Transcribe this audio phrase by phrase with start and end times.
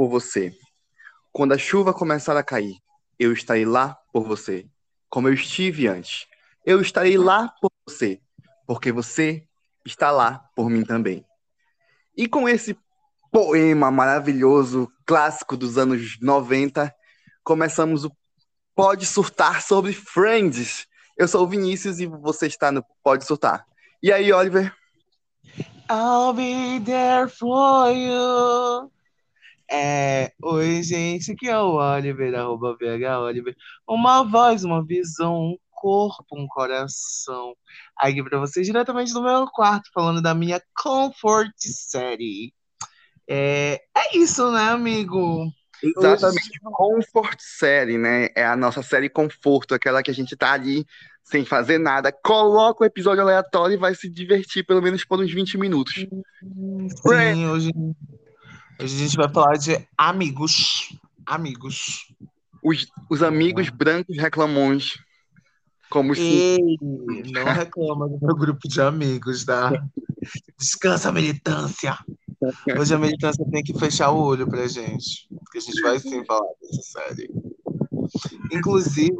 [0.00, 0.50] por você.
[1.30, 2.74] Quando a chuva começar a cair,
[3.18, 4.66] eu estarei lá por você,
[5.10, 6.26] como eu estive antes.
[6.64, 8.18] Eu estarei lá por você,
[8.66, 9.44] porque você
[9.84, 11.22] está lá por mim também.
[12.16, 12.74] E com esse
[13.30, 16.90] poema maravilhoso, clássico dos anos 90,
[17.44, 18.10] começamos o
[18.74, 20.86] Pode Surtar sobre Friends.
[21.14, 23.66] Eu sou o Vinícius e você está no Pode Surtar.
[24.02, 24.74] E aí, Oliver?
[25.90, 28.90] I'll be there for you.
[29.72, 33.56] É, oi, gente, aqui é o Oliver, arroba VH Oliver.
[33.88, 37.54] Uma voz, uma visão, um corpo, um coração.
[37.96, 42.52] Aqui pra vocês, diretamente do meu quarto, falando da minha Comfort Série.
[43.28, 45.46] É, é isso, né, amigo?
[45.80, 46.72] Exatamente, Hoje...
[46.72, 48.28] Comfort Série, né?
[48.34, 50.84] É a nossa série conforto, aquela que a gente tá ali
[51.22, 55.32] sem fazer nada, coloca o episódio aleatório e vai se divertir pelo menos por uns
[55.32, 55.94] 20 minutos.
[55.94, 57.70] Sim, hoje
[58.82, 60.96] Hoje a gente vai falar de amigos.
[61.26, 62.14] Amigos.
[62.64, 63.70] Os, os amigos é.
[63.70, 64.94] brancos reclamões.
[65.90, 67.32] Como Ei, se...
[67.32, 69.70] não reclama do meu grupo de amigos, tá?
[70.58, 71.98] Descansa a militância.
[72.78, 75.28] Hoje a militância tem que fechar o olho pra gente.
[75.28, 77.30] Porque a gente vai sim falar dessa série.
[78.50, 79.14] Inclusive,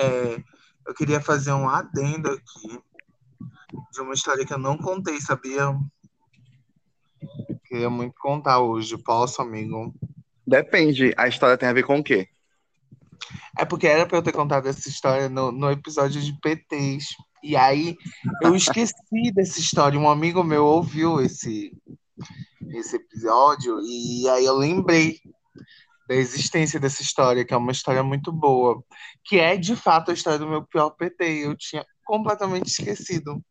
[0.00, 0.42] é,
[0.86, 2.80] eu queria fazer um adendo aqui
[3.92, 5.76] de uma história que eu não contei, sabia?
[7.74, 8.96] Queria muito contar hoje.
[8.96, 9.92] Posso, amigo?
[10.46, 11.12] Depende.
[11.16, 12.28] A história tem a ver com o quê?
[13.58, 17.16] É porque era para eu ter contado essa história no, no episódio de PTs.
[17.42, 17.96] E aí
[18.44, 18.94] eu esqueci
[19.34, 19.98] dessa história.
[19.98, 21.76] Um amigo meu ouviu esse,
[22.70, 25.18] esse episódio e aí eu lembrei
[26.08, 28.80] da existência dessa história, que é uma história muito boa,
[29.24, 31.24] que é de fato a história do meu pior PT.
[31.44, 33.44] Eu tinha completamente esquecido.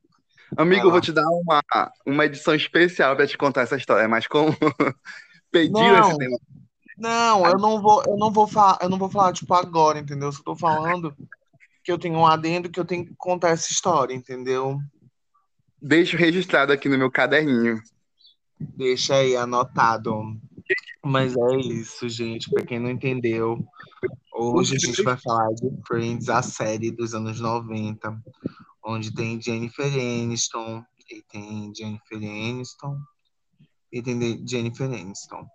[0.58, 1.62] Amigo, eu vou te dar uma,
[2.06, 4.50] uma edição especial para te contar essa história, mas como
[5.52, 6.38] pediu esse tema.
[6.98, 10.30] Não, eu não vou, eu não vou falar, eu não vou falar tipo agora, entendeu?
[10.30, 11.16] Eu tô falando
[11.84, 14.80] que eu tenho um adendo que eu tenho que contar essa história, entendeu?
[15.82, 17.82] Deixo registrado aqui no meu caderninho.
[18.60, 20.38] Deixa aí anotado.
[21.04, 22.50] Mas é isso, gente.
[22.50, 23.60] Para quem não entendeu,
[24.34, 28.18] hoje a gente vai falar de Friends, a série dos anos 90
[28.84, 32.98] onde tem Jennifer Aniston, e tem Jennifer Aniston,
[33.92, 35.48] e tem Jennifer Aniston.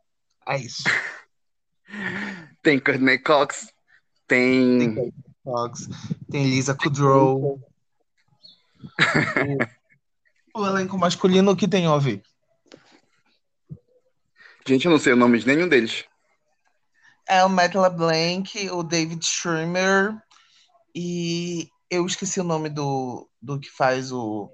[0.46, 0.84] É isso.
[2.62, 3.72] tem Courtney Cox,
[4.26, 4.78] tem...
[4.78, 5.88] Tem Courtney Cox,
[6.30, 7.60] tem Lisa Kudrow.
[10.54, 12.22] o, o elenco masculino que tem ver?
[14.66, 16.04] Gente, eu não sei o nome de nenhum deles.
[17.26, 20.14] É o Matt LeBlanc, o David Schwimmer
[20.94, 24.50] e eu esqueci o nome do, do que faz o,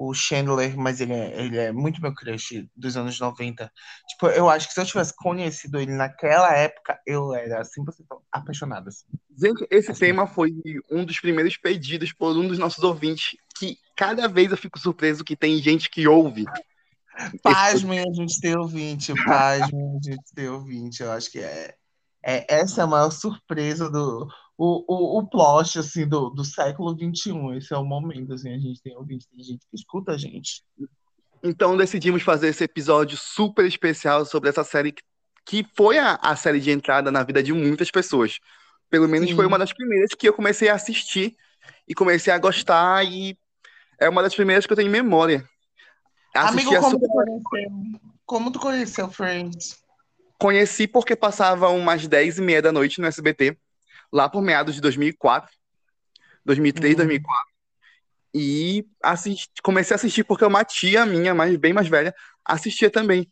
[0.00, 3.70] o Chandler, mas ele é, ele é muito meu crush dos anos 90.
[4.08, 7.66] Tipo, eu acho que se eu tivesse conhecido ele naquela época, eu era 100%
[8.32, 8.88] apaixonada.
[8.88, 9.04] Assim.
[9.38, 10.00] Gente, esse assim.
[10.00, 10.54] tema foi
[10.90, 15.22] um dos primeiros pedidos por um dos nossos ouvintes, que cada vez eu fico surpreso
[15.22, 16.46] que tem gente que ouve.
[17.42, 21.02] Pasmem a gente ter ouvinte, pasmem a gente ter ouvinte.
[21.02, 21.74] Eu acho que é,
[22.24, 24.26] é essa é a maior surpresa do
[24.62, 27.56] o, o, o plot, assim, do, do século XXI.
[27.56, 30.62] Esse é o momento, assim, a gente tem ouvinte, tem gente que escuta a gente.
[31.42, 34.94] Então decidimos fazer esse episódio super especial sobre essa série
[35.46, 38.38] que foi a, a série de entrada na vida de muitas pessoas.
[38.90, 39.36] Pelo menos Sim.
[39.36, 41.34] foi uma das primeiras que eu comecei a assistir
[41.88, 43.38] e comecei a gostar e
[43.98, 45.42] é uma das primeiras que eu tenho em memória.
[46.36, 47.06] Assisti Amigo, como, super...
[47.06, 48.00] tu conheceu?
[48.26, 49.78] como tu conheceu Friends?
[50.38, 53.56] Conheci porque passava umas 10 e meia da noite no SBT
[54.12, 55.50] lá por meados de 2004,
[56.44, 56.96] 2003, uhum.
[56.96, 57.50] 2004.
[58.32, 63.28] E assisti, comecei a assistir porque uma tia minha, mais, bem mais velha, assistia também.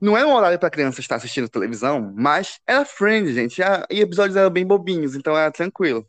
[0.00, 3.60] Não era um horário para criança estar assistindo televisão, mas era friend, gente.
[3.90, 6.06] E episódios eram bem bobinhos, então era tranquilo.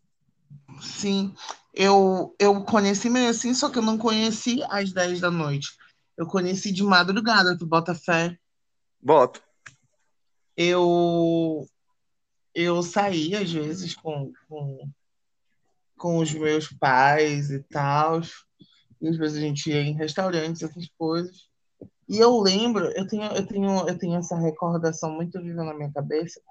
[0.81, 1.33] Sim,
[1.73, 5.69] eu, eu conheci meio assim, só que eu não conheci às 10 da noite.
[6.17, 8.37] Eu conheci de madrugada, tu bota fé?
[9.01, 9.41] Boto.
[10.57, 11.67] Eu
[12.55, 14.89] eu saía às vezes com, com,
[15.97, 18.21] com os meus pais e tal.
[19.01, 21.49] E às vezes a gente ia em restaurantes, essas coisas.
[22.07, 25.91] E eu lembro, eu tenho, eu tenho, eu tenho essa recordação muito viva na minha
[25.91, 26.41] cabeça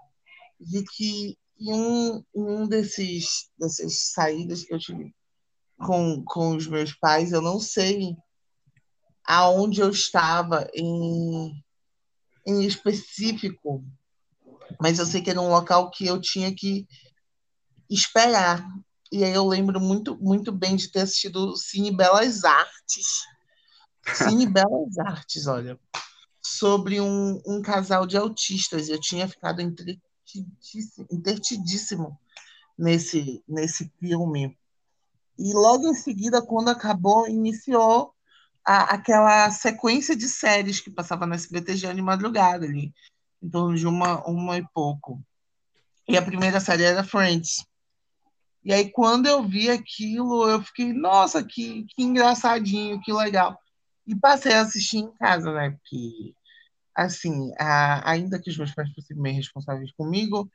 [0.60, 5.14] de que em um, em um desses dessas saídas que eu tive
[5.78, 8.16] com, com os meus pais, eu não sei
[9.24, 11.64] aonde eu estava em,
[12.46, 13.84] em específico,
[14.80, 16.86] mas eu sei que era um local que eu tinha que
[17.90, 18.66] esperar.
[19.12, 23.06] E aí eu lembro muito, muito bem de ter assistido Cine Belas Artes.
[24.12, 25.78] Cine Belas Artes, olha.
[26.42, 28.88] sobre um, um casal de autistas.
[28.88, 29.60] Eu tinha ficado
[31.10, 32.18] entretidíssimo
[32.76, 34.58] nesse, nesse filme.
[35.38, 38.14] E logo em seguida, quando acabou, iniciou
[38.64, 42.92] a, aquela sequência de séries que passava na SBT de madrugada ali,
[43.44, 45.22] em torno de uma, uma e pouco.
[46.08, 47.62] E a primeira série era Friends.
[48.64, 53.58] E aí, quando eu vi aquilo, eu fiquei, nossa, que, que engraçadinho, que legal.
[54.06, 55.70] E passei a assistir em casa, né?
[55.70, 56.34] Porque,
[56.96, 60.50] assim, a, ainda que os meus pais fossem bem responsáveis comigo,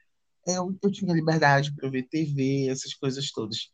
[0.47, 3.69] eu, eu tinha liberdade para ver TV, essas coisas todas.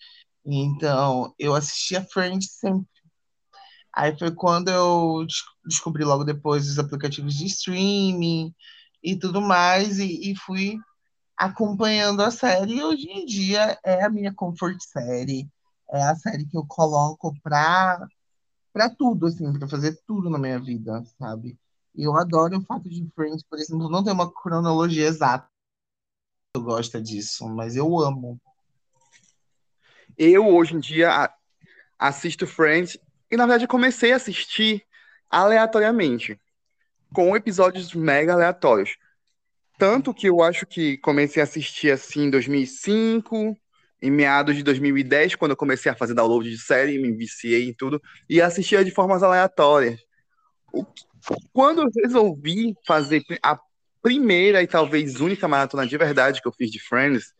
[0.45, 2.89] Então, eu assistia Friends sempre.
[3.93, 5.25] Aí foi quando eu
[5.65, 8.53] descobri logo depois os aplicativos de streaming
[9.05, 10.79] e tudo mais, e, e fui
[11.37, 12.77] acompanhando a série.
[12.77, 15.47] E hoje em dia é a minha comfort série,
[15.91, 18.07] é a série que eu coloco pra,
[18.73, 21.55] pra tudo, assim, pra fazer tudo na minha vida, sabe?
[21.93, 25.47] E eu adoro o fato de Friends, por exemplo, não ter uma cronologia exata.
[26.55, 28.41] Eu gosto disso, mas eu amo.
[30.17, 31.31] Eu, hoje em dia,
[31.99, 32.97] assisto Friends
[33.29, 34.83] e, na verdade, comecei a assistir
[35.29, 36.39] aleatoriamente,
[37.15, 38.97] com episódios mega aleatórios.
[39.79, 43.57] Tanto que eu acho que comecei a assistir assim em 2005,
[44.01, 47.73] em meados de 2010, quando eu comecei a fazer download de série, me viciei em
[47.73, 49.97] tudo, e assistia de formas aleatórias.
[51.53, 53.57] Quando eu resolvi fazer a
[54.01, 57.33] primeira e talvez única maratona de verdade que eu fiz de Friends,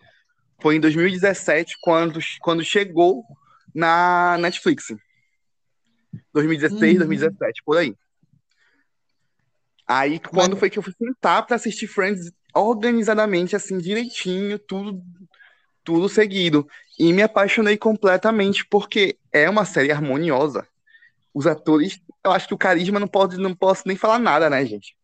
[0.61, 3.25] foi em 2017, quando, quando chegou
[3.73, 4.85] na Netflix.
[6.33, 6.97] 2016, uhum.
[6.99, 7.93] 2017, por aí.
[9.87, 10.59] Aí, quando Mas...
[10.59, 15.01] foi que eu fui sentar para assistir Friends organizadamente, assim, direitinho, tudo,
[15.83, 16.67] tudo seguido.
[16.97, 20.67] E me apaixonei completamente, porque é uma série harmoniosa.
[21.33, 24.65] Os atores, eu acho que o carisma não pode, não posso nem falar nada, né,
[24.65, 24.95] gente?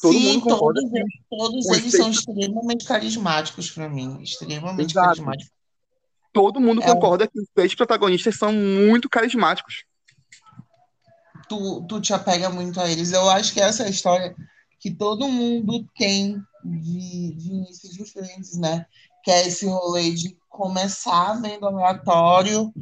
[0.00, 0.80] Todo Sim, mundo concorda.
[0.80, 4.22] Todos, todos eles são extremamente carismáticos para mim.
[4.22, 5.08] Extremamente Exato.
[5.08, 5.52] carismáticos.
[6.32, 7.26] Todo mundo é concorda um...
[7.26, 9.84] que os três protagonistas são muito carismáticos.
[11.52, 13.12] Tu, tu te apega muito a eles.
[13.12, 14.34] Eu acho que essa é a história
[14.80, 18.86] que todo mundo tem de, de início de Friends, né?
[19.22, 22.72] Que é esse rolê de começar vendo aleatório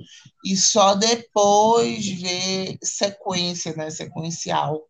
[0.44, 3.90] e só depois ver sequência, né?
[3.90, 4.86] Sequencial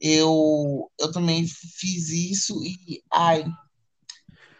[0.00, 3.44] eu, eu também fiz isso e ai.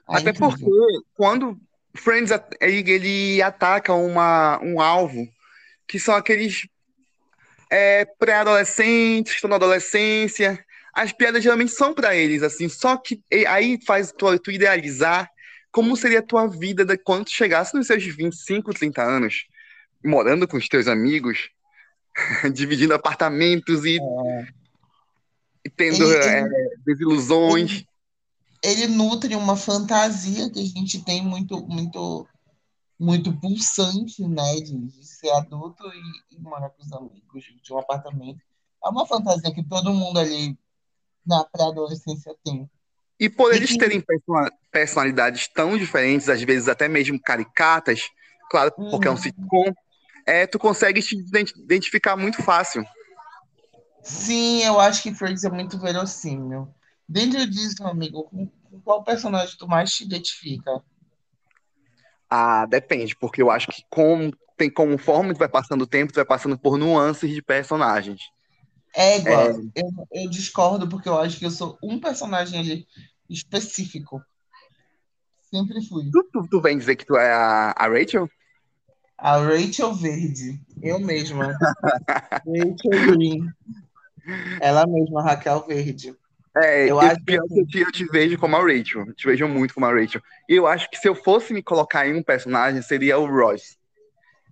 [0.08, 0.50] ai Até incrível.
[0.50, 1.60] porque quando
[1.94, 2.30] Friends
[2.60, 5.28] ele, ele ataca uma, um alvo
[5.86, 6.66] que são aqueles
[7.74, 10.64] é, pré-adolescentes estão na adolescência.
[10.92, 15.28] As piadas geralmente são para eles, assim, só que aí faz tu, tu idealizar
[15.72, 19.46] como seria a tua vida de quando chegasse nos seus 25, 30 anos,
[20.04, 21.50] morando com os teus amigos,
[22.54, 26.44] dividindo apartamentos e é tendo ele, é,
[26.86, 27.84] desilusões.
[28.62, 32.24] Ele, ele, nutre uma fantasia que a gente tem muito, muito,
[32.98, 34.54] muito pulsante, né?
[34.56, 38.40] De, de ser adulto e, e morar com os amigos de um apartamento.
[38.84, 40.58] É uma fantasia que todo mundo ali
[41.26, 42.68] na pré-adolescência tem.
[43.18, 44.04] E por eles terem
[44.70, 48.10] personalidades tão diferentes, às vezes até mesmo caricatas,
[48.50, 49.02] claro, porque uhum.
[49.04, 49.16] é um uhum.
[49.16, 49.72] sitcom,
[50.26, 52.84] é, tu consegue te identificar muito fácil.
[54.02, 56.68] Sim, eu acho que Friends é muito verossímil.
[57.08, 60.82] Dentro disso, amigo, com, com qual personagem tu mais te identifica?
[62.28, 66.16] Ah, depende, porque eu acho que com, tem, conforme tu vai passando o tempo, tu
[66.16, 68.20] vai passando por nuances de personagens.
[68.94, 69.50] É igual.
[69.50, 69.50] É...
[69.74, 72.86] Eu, eu discordo, porque eu acho que eu sou um personagem ali
[73.28, 74.22] específico.
[75.50, 76.10] Sempre fui.
[76.10, 78.28] Tu, tu, tu vem dizer que tu é a, a Rachel?
[79.18, 80.60] A Rachel Verde.
[80.82, 81.56] Eu mesma.
[82.46, 83.48] Rachel Green.
[84.60, 86.16] Ela mesma, Raquel Verde.
[86.56, 89.06] É, eu, acho que eu te, eu te vejo como a Rachel.
[89.06, 90.22] Eu te vejo muito como a Rachel.
[90.48, 93.76] E eu acho que se eu fosse me colocar em um personagem, seria o Royce.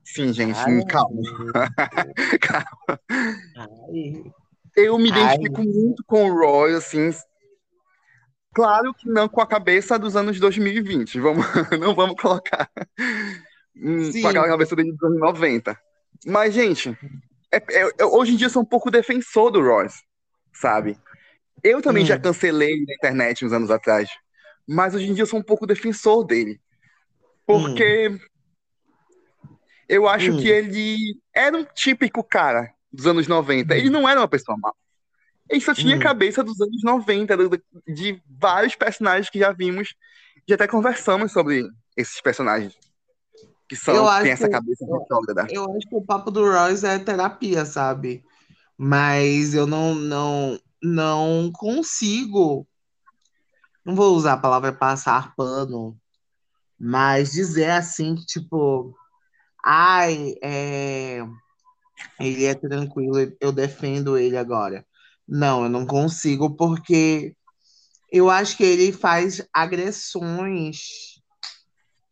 [0.04, 1.22] Sim, gente, Ai, calma.
[2.40, 3.00] calma.
[3.56, 4.24] Ai.
[4.76, 5.66] Eu me identifico Ai.
[5.66, 7.10] muito com o Roy, assim.
[8.52, 11.20] Claro que não com a cabeça dos anos 2020.
[11.20, 11.46] Vamos,
[11.80, 12.68] não vamos colocar
[13.76, 14.22] Sim.
[14.22, 15.78] com aquela cabeça dos anos 90.
[16.26, 16.96] Mas, gente,
[17.52, 20.02] é, é, eu, hoje em dia eu sou um pouco defensor do Royce,
[20.52, 20.98] sabe?
[21.62, 22.06] Eu também hum.
[22.06, 24.08] já cancelei na internet uns anos atrás,
[24.66, 26.60] mas hoje em dia eu sou um pouco defensor dele.
[27.46, 28.18] Porque hum.
[29.88, 30.38] eu acho hum.
[30.38, 33.76] que ele era um típico cara dos anos 90.
[33.76, 33.92] Ele hum.
[33.92, 34.72] não era uma pessoa má.
[35.48, 36.02] Ele só tinha a hum.
[36.02, 37.36] cabeça dos anos 90,
[37.86, 39.94] de vários personagens que já vimos,
[40.48, 42.74] e até conversamos sobre esses personagens
[43.72, 45.46] que são, eu tem essa cabeça retrógrada.
[45.50, 48.22] Eu acho que o papo do Royce é terapia, sabe?
[48.76, 52.66] Mas eu não, não, não consigo.
[53.84, 55.98] Não vou usar a palavra passar pano,
[56.78, 58.94] mas dizer assim tipo,
[59.64, 61.20] ai, é,
[62.18, 64.86] ele é tranquilo, eu defendo ele agora.
[65.26, 67.34] Não, eu não consigo, porque
[68.10, 71.20] eu acho que ele faz agressões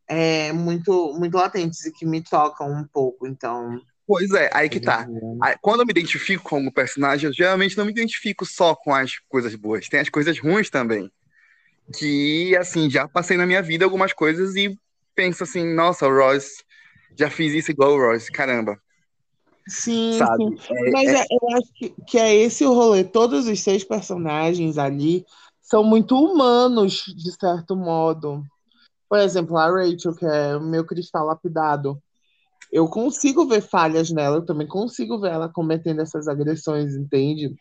[0.09, 3.81] é, muito, muito latentes e que me tocam um pouco, então.
[4.11, 5.07] Pois é, aí que tá.
[5.63, 9.55] Quando eu me identifico como personagem, eu geralmente não me identifico só com as coisas
[9.55, 11.09] boas, tem as coisas ruins também.
[11.97, 14.77] Que, assim, já passei na minha vida algumas coisas e
[15.15, 16.65] penso assim, nossa, o Royce,
[17.17, 18.81] já fiz isso igual o Royce, caramba.
[19.69, 20.75] Sim, sim.
[20.75, 21.25] É, Mas é...
[21.31, 23.05] eu acho que, que é esse o rolê.
[23.05, 25.25] Todos os seis personagens ali
[25.63, 28.43] são muito humanos, de certo modo.
[29.09, 32.03] Por exemplo, a Rachel, que é o meu cristal lapidado.
[32.73, 37.55] Eu consigo ver falhas nela, eu também consigo ver ela cometendo essas agressões, entende?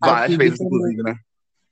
[0.00, 1.16] Várias vezes, inclusive, né?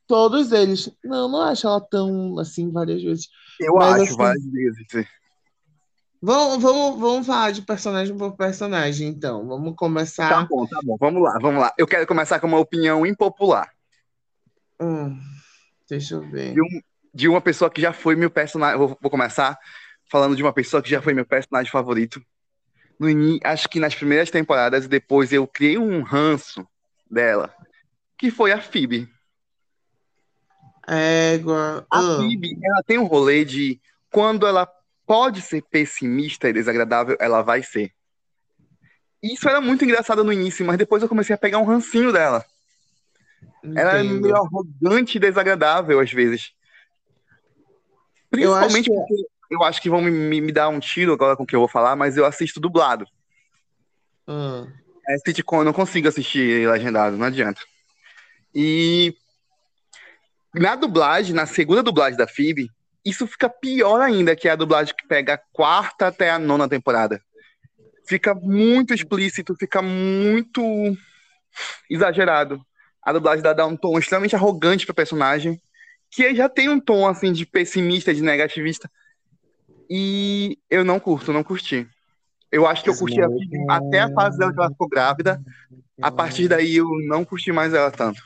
[0.06, 0.90] Todos eles.
[1.02, 3.28] Não, não acho ela tão assim várias vezes.
[3.60, 5.08] Eu Mas, acho assim, várias vezes.
[6.20, 9.46] Vamos, vamos, vamos falar de personagem por personagem, então.
[9.46, 10.28] Vamos começar.
[10.28, 10.96] Tá bom, tá bom.
[10.98, 11.72] Vamos lá, vamos lá.
[11.76, 13.70] Eu quero começar com uma opinião impopular.
[14.80, 15.18] Hum,
[15.88, 16.54] deixa eu ver.
[16.54, 16.80] De, um,
[17.12, 18.78] de, uma pessoa que já foi meu personagem.
[18.78, 19.58] Vou, vou, começar
[20.10, 22.22] falando de uma pessoa que já foi meu personagem favorito.
[22.98, 23.08] No
[23.44, 26.66] acho que nas primeiras temporadas, depois eu criei um ranço
[27.10, 27.54] dela,
[28.16, 29.08] que foi a Phoebe.
[30.86, 31.86] Égua.
[31.90, 32.16] A uh.
[32.16, 34.68] Phoebe, ela tem um rolê de quando ela
[35.06, 37.92] pode ser pessimista e desagradável, ela vai ser.
[39.22, 42.44] Isso era muito engraçado no início, mas depois eu comecei a pegar um rancinho dela.
[43.62, 43.78] Entendo.
[43.78, 46.52] Ela é meio arrogante e desagradável às vezes.
[48.30, 51.46] Principalmente eu porque eu acho que vão me, me, dar um tiro agora com o
[51.46, 53.06] que eu vou falar, mas eu assisto dublado.
[54.26, 54.66] Hum.
[55.08, 57.60] É sitcom, eu não consigo assistir legendado, não adianta.
[58.54, 59.14] E
[60.54, 62.70] na dublagem, na segunda dublagem da Phoebe,
[63.04, 66.68] isso fica pior ainda, que é a dublagem que pega a quarta até a nona
[66.68, 67.20] temporada.
[68.06, 70.62] Fica muito explícito, fica muito
[71.90, 72.64] exagerado.
[73.02, 75.60] A dublagem dá um tom extremamente arrogante para personagem,
[76.10, 78.90] que já tem um tom assim de pessimista, de negativista.
[79.88, 81.88] E eu não curto, não curti.
[82.50, 83.28] Eu acho que eu curti a
[83.76, 85.42] até a fase dela que ela ficou grávida.
[86.00, 88.22] A partir daí eu não curti mais ela tanto.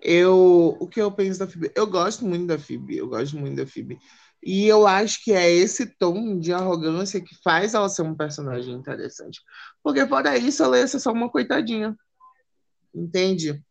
[0.00, 1.70] Eu, o que eu penso da Phoebe?
[1.74, 3.98] Eu gosto muito da Phoebe, eu gosto muito da Phoebe.
[4.42, 8.74] E eu acho que é esse tom de arrogância que faz ela ser um personagem
[8.74, 9.40] interessante.
[9.82, 11.96] Porque fora isso, ela ia ser só uma coitadinha.
[12.92, 13.62] Entende?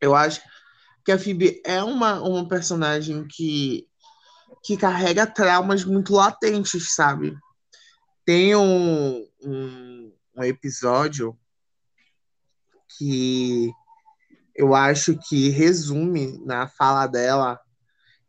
[0.00, 0.40] Eu acho
[1.04, 3.86] que a Phoebe é uma, uma personagem que,
[4.62, 7.36] que carrega traumas muito latentes, sabe?
[8.24, 11.36] Tem um, um, um episódio
[12.96, 13.70] que
[14.54, 17.58] eu acho que resume na fala dela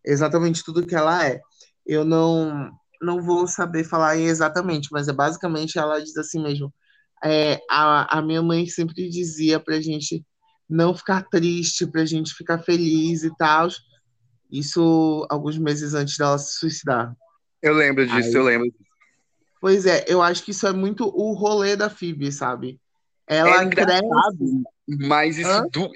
[0.05, 1.41] exatamente tudo que ela é.
[1.85, 6.71] Eu não não vou saber falar exatamente, mas é basicamente ela diz assim mesmo.
[7.23, 10.23] É, a, a minha mãe sempre dizia pra gente
[10.69, 13.67] não ficar triste, pra gente ficar feliz e tal.
[14.51, 17.15] Isso alguns meses antes dela se suicidar.
[17.61, 18.73] Eu lembro disso, Aí, eu lembro.
[19.59, 22.79] Pois é, eu acho que isso é muito o rolê da Phoebe, sabe?
[23.27, 24.07] Ela é cresce
[24.99, 25.89] mas isso do,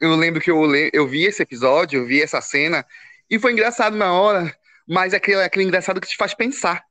[0.00, 2.84] eu, lembro, que eu, eu vi esse episódio, eu vi essa cena,
[3.30, 4.54] e foi engraçado na hora,
[4.86, 6.84] mas é aquele, aquele engraçado que te faz pensar.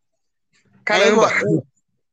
[0.84, 1.30] Caramba!
[1.42, 1.63] Eu,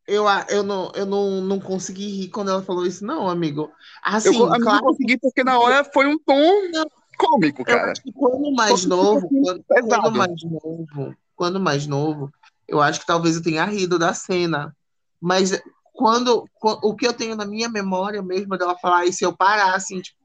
[0.06, 3.70] eu, eu, não, eu não, não consegui rir quando ela falou isso, não, amigo.
[4.02, 6.86] Assim, eu, claro, não consegui porque na hora foi um tom não,
[7.18, 7.92] cômico, cara.
[8.14, 12.32] quando mais novo, quando, quando mais novo, quando mais novo,
[12.66, 14.74] eu acho que talvez eu tenha rido da cena.
[15.20, 15.60] Mas
[15.92, 20.00] quando, o que eu tenho na minha memória mesmo dela falar isso, eu parar assim,
[20.00, 20.18] tipo,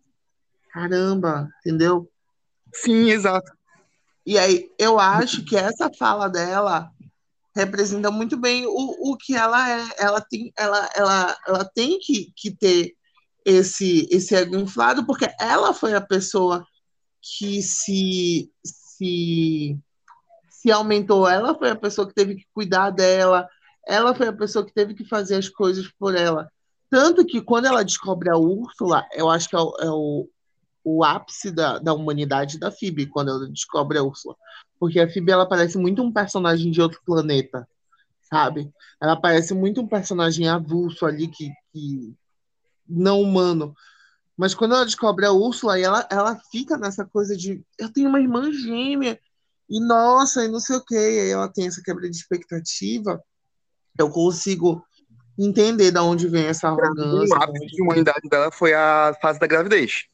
[0.71, 2.07] caramba, entendeu?
[2.73, 3.51] Sim, exato.
[4.25, 6.89] E aí eu acho que essa fala dela
[7.55, 9.85] representa muito bem o, o que ela é.
[9.97, 12.93] Ela tem, ela, ela, ela tem que, que ter
[13.45, 16.65] esse, esse ego inflado, porque ela foi a pessoa
[17.24, 19.80] que se, se,
[20.50, 23.48] se aumentou, ela foi a pessoa que teve que cuidar dela,
[23.88, 26.51] ela foi a pessoa que teve que fazer as coisas por ela.
[26.89, 30.30] Tanto que quando ela descobre a Úrsula, eu acho que é o, é o,
[30.84, 34.36] o ápice da, da humanidade da Phoebe, quando ela descobre a Úrsula.
[34.77, 37.68] Porque a Phoebe, ela parece muito um personagem de outro planeta,
[38.22, 38.70] sabe?
[39.01, 42.13] Ela parece muito um personagem avulso ali, que, que
[42.88, 43.74] não humano.
[44.38, 48.20] Mas quando ela descobre a Úrsula, ela, ela fica nessa coisa de eu tenho uma
[48.20, 49.20] irmã gêmea,
[49.70, 50.96] e nossa, e não sei o quê.
[50.96, 53.22] E aí ela tem essa quebra de expectativa
[53.98, 54.84] eu consigo
[55.38, 57.38] entender de onde vem essa arrogância.
[57.38, 60.06] O ápice de humanidade dela foi a fase da gravidez.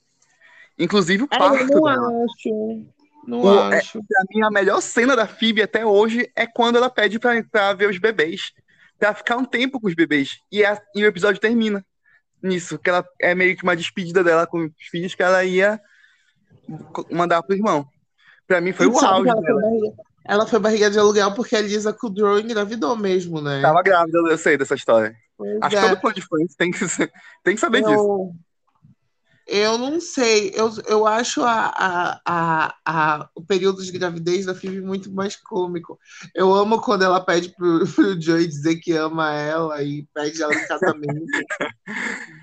[0.78, 2.24] Inclusive o É, parto eu não dela.
[2.26, 2.86] acho.
[3.26, 4.00] Não O- é- acho.
[4.06, 7.74] Pra mim, a melhor cena da Phoebe até hoje é quando ela pede pra, pra
[7.74, 8.52] ver os bebês.
[8.98, 10.40] Pra ficar um tempo com os bebês.
[10.52, 11.86] E, a- e o episódio termina
[12.42, 12.78] nisso.
[12.80, 15.80] Que ela é meio que uma despedida dela com os filhos que ela ia
[17.12, 17.86] mandar pro irmão.
[18.48, 19.62] Pra mim foi E o que auge ela foi dela.
[19.62, 19.94] barriga-
[20.26, 23.62] Ela foi barriga de aluguel porque a Lisa Kudrow engravidou mesmo, né?
[23.62, 25.16] Tava grávida, eu sei dessa história.
[25.38, 25.90] Pois Acho que é.
[25.90, 26.80] todo fã de Friends tem que,
[27.44, 28.32] tem que saber disso.
[29.50, 30.52] Eu, não sei.
[30.54, 36.00] Eu, eu acho a, a, a, o período de gravidez da Phoebe muito mais cômico.
[36.36, 40.54] Eu amo quando ela pede pro, pro Joey dizer que ama ela e pede ela
[40.54, 41.26] em casamento.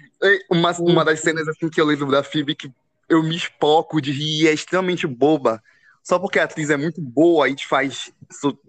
[0.50, 2.72] Uma, uma das cenas assim que eu lembro da Phoebe que
[3.06, 5.62] eu me espoco de rir e é extremamente boba.
[6.02, 8.10] Só porque a atriz é muito boa e te faz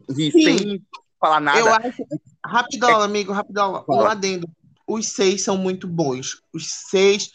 [0.09, 0.57] rir Sim.
[0.57, 0.85] sem
[1.19, 1.59] falar nada.
[1.59, 2.05] Eu acho.
[2.45, 3.85] Rapidão, amigo, rapidão.
[3.89, 4.47] Um adendo.
[4.85, 6.41] Os seis são muito bons.
[6.53, 7.31] Os seis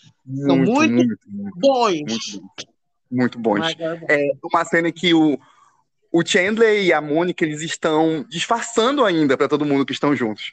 [0.47, 2.01] são muito, muito muito, muito, bons.
[2.01, 2.43] muito,
[3.11, 3.67] muito bons.
[3.73, 5.39] Agora- É uma cena que o,
[6.13, 10.53] o Chandler e a Mônica eles estão disfarçando ainda pra todo mundo que estão juntos.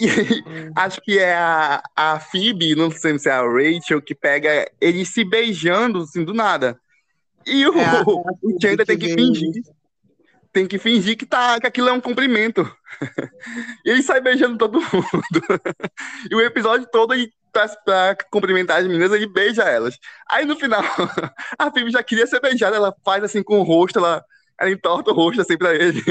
[0.00, 0.72] E Hum.
[0.74, 5.08] acho que é a, a Phoebe, não sei se é a Rachel, que pega eles
[5.10, 6.78] se beijando assim do nada.
[7.46, 8.02] E o, É
[8.42, 9.52] o Chandler tem que fingir,
[10.52, 12.68] tem que fingir que, tá, que aquilo é um cumprimento.
[13.84, 15.60] E ele sai beijando todo mundo.
[16.30, 19.96] E o episódio todo ele pra, pra cumprimentar as meninas, ele beija elas.
[20.28, 20.82] Aí no final,
[21.56, 24.22] a Phoebe já queria ser beijada, ela faz assim com o rosto, ela,
[24.60, 26.02] ela entorta o rosto assim pra ele.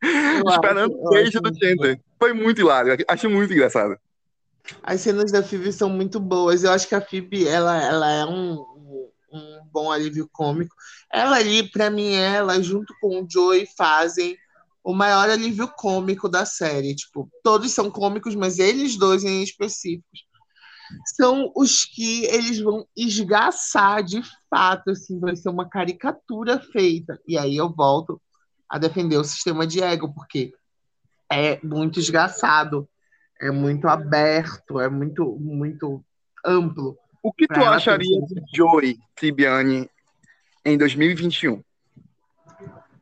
[0.00, 2.00] Eu Esperando o beijo do Chandler.
[2.18, 3.98] Foi muito hilário, acho muito engraçado.
[4.82, 6.62] As cenas da Phoebe são muito boas.
[6.62, 10.74] Eu acho que a Phoebe, ela, ela é um, um, um bom alívio cômico.
[11.12, 14.36] Ela ali, pra mim, ela, junto com o Joey, fazem
[14.82, 16.94] o maior alívio cômico da série.
[16.94, 20.28] Tipo, todos são cômicos, mas eles dois em específicos
[21.14, 27.16] são os que eles vão esgaçar de fato, assim, vai ser uma caricatura feita.
[27.28, 28.20] E aí eu volto
[28.68, 30.52] a defender o sistema de ego, porque
[31.30, 32.88] é muito esgaçado
[33.40, 36.04] é muito aberto, é muito, muito
[36.44, 36.96] amplo.
[37.22, 39.88] O que tu acharia de Joey Tribbiani
[40.64, 41.62] em 2021?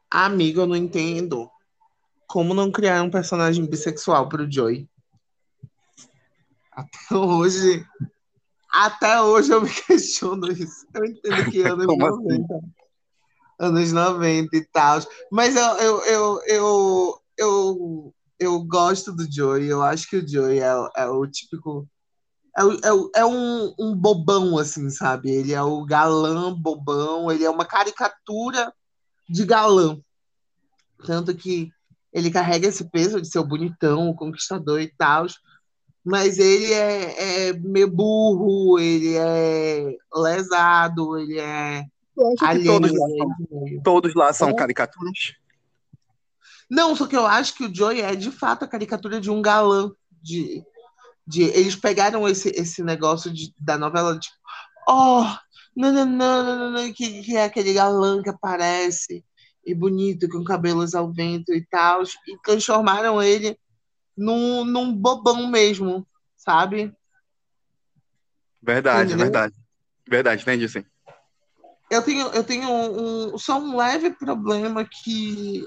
[0.08, 1.50] Amigo, eu não entendo.
[2.28, 4.86] Como não criar um personagem bissexual pro Joey?
[6.72, 7.86] Até hoje.
[8.72, 10.86] Até hoje eu me questiono isso.
[10.94, 12.38] Eu entendo que anos Como assim?
[12.38, 12.60] 90.
[13.58, 15.00] Anos 90 e tal.
[15.32, 19.66] Mas eu, eu, eu, eu, eu, eu gosto do Joey.
[19.66, 21.88] Eu acho que o Joey é, o- é o típico.
[22.56, 25.30] É, o- é, o- é um, um bobão, assim, sabe?
[25.30, 27.32] Ele é o galã bobão.
[27.32, 28.72] Ele é uma caricatura
[29.28, 29.98] de galã.
[31.06, 31.70] Tanto que
[32.12, 35.26] ele carrega esse peso de ser o bonitão, o conquistador e tal.
[36.04, 41.84] Mas ele é, é meio burro, ele é lesado, ele é
[42.64, 44.54] todos lá, são, é todos lá são É.
[44.54, 45.34] caricaturas?
[46.70, 49.40] Não, só que eu acho que o Joey é de fato a caricatura de um
[49.40, 49.90] galã.
[50.20, 50.62] De,
[51.26, 54.36] de, eles pegaram esse, esse negócio de, da novela, tipo,
[54.88, 55.24] oh,
[55.76, 59.24] não, não, não, não, não, não, que, que é aquele galã que aparece
[59.68, 63.58] e bonito, com cabelos ao vento e tal, e transformaram ele
[64.16, 66.92] num, num bobão mesmo, sabe?
[68.62, 69.26] Verdade, Entendeu?
[69.26, 69.54] verdade.
[70.08, 70.84] Verdade, entendi sim.
[71.90, 75.66] Eu tenho, eu tenho um, um- só um leve problema que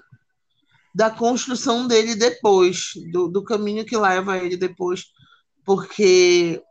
[0.93, 5.05] da construção dele depois, do, do caminho que leva ele depois,
[5.65, 6.61] porque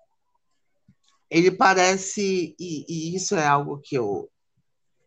[1.31, 4.29] ele parece, e, e isso é algo que eu,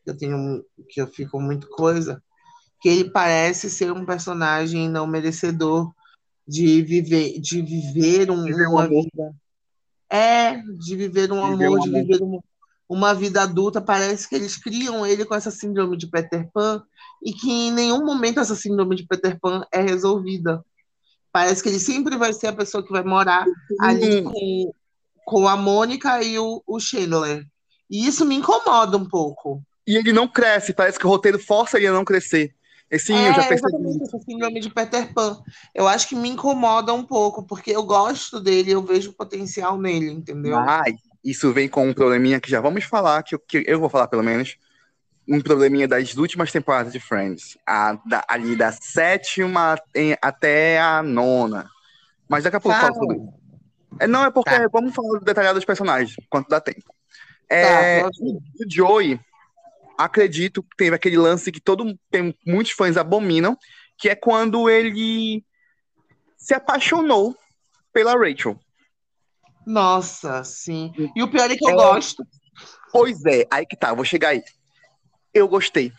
[0.06, 2.22] eu tenho, que eu fico muito coisa,
[2.82, 5.92] que ele parece ser um personagem não merecedor
[6.48, 9.04] de viver, de viver um- Viver um uma amor.
[9.04, 9.34] vida.
[10.10, 12.02] É, de viver um Viver amor, um de amor.
[12.02, 12.40] viver uma,
[12.90, 13.82] uma vida adulta.
[13.82, 16.84] Parece que eles criam ele com essa síndrome de Peter Pan
[17.24, 20.64] e que em nenhum momento essa síndrome de Peter Pan é resolvida.
[21.32, 23.46] Parece que ele sempre vai ser a pessoa que vai morar
[23.80, 24.72] ali com,
[25.26, 27.44] com a Mônica e o, o Chandler.
[27.90, 29.64] E isso me incomoda um pouco.
[29.86, 32.54] E ele não cresce, parece que o roteiro força ele a não crescer.
[33.00, 33.74] Sim, eu já É, percebi.
[33.74, 35.42] exatamente essa síndrome de Peter Pan.
[35.74, 40.12] Eu acho que me incomoda um pouco, porque eu gosto dele, eu vejo potencial nele,
[40.12, 40.60] entendeu?
[41.24, 44.08] Isso vem com um probleminha que já vamos falar, que, eu- que eu vou falar
[44.08, 44.58] pelo menos,
[45.28, 47.58] um probleminha das últimas temporadas de Friends.
[47.66, 51.68] A, da- ali da sétima em- até a nona.
[52.30, 53.34] Mas daqui a pouco eu falo sobre isso.
[54.00, 54.70] É, não, é porque Tá.
[54.72, 56.94] vamos falar detalhado dos personagens, quanto dá tempo.
[57.50, 59.20] É, Tá, o Joey,
[59.98, 63.58] acredito que teve aquele lance que todo tem muitos fãs abominam,
[63.98, 65.44] que é quando ele
[66.38, 67.36] se apaixonou
[67.92, 68.60] pela Rachel.
[69.66, 70.92] Nossa, sim.
[71.16, 71.74] E o pior é que eu É.
[71.74, 72.26] gosto.
[72.92, 74.44] Pois é, aí que tá, vou chegar aí.
[75.34, 75.92] Eu gostei.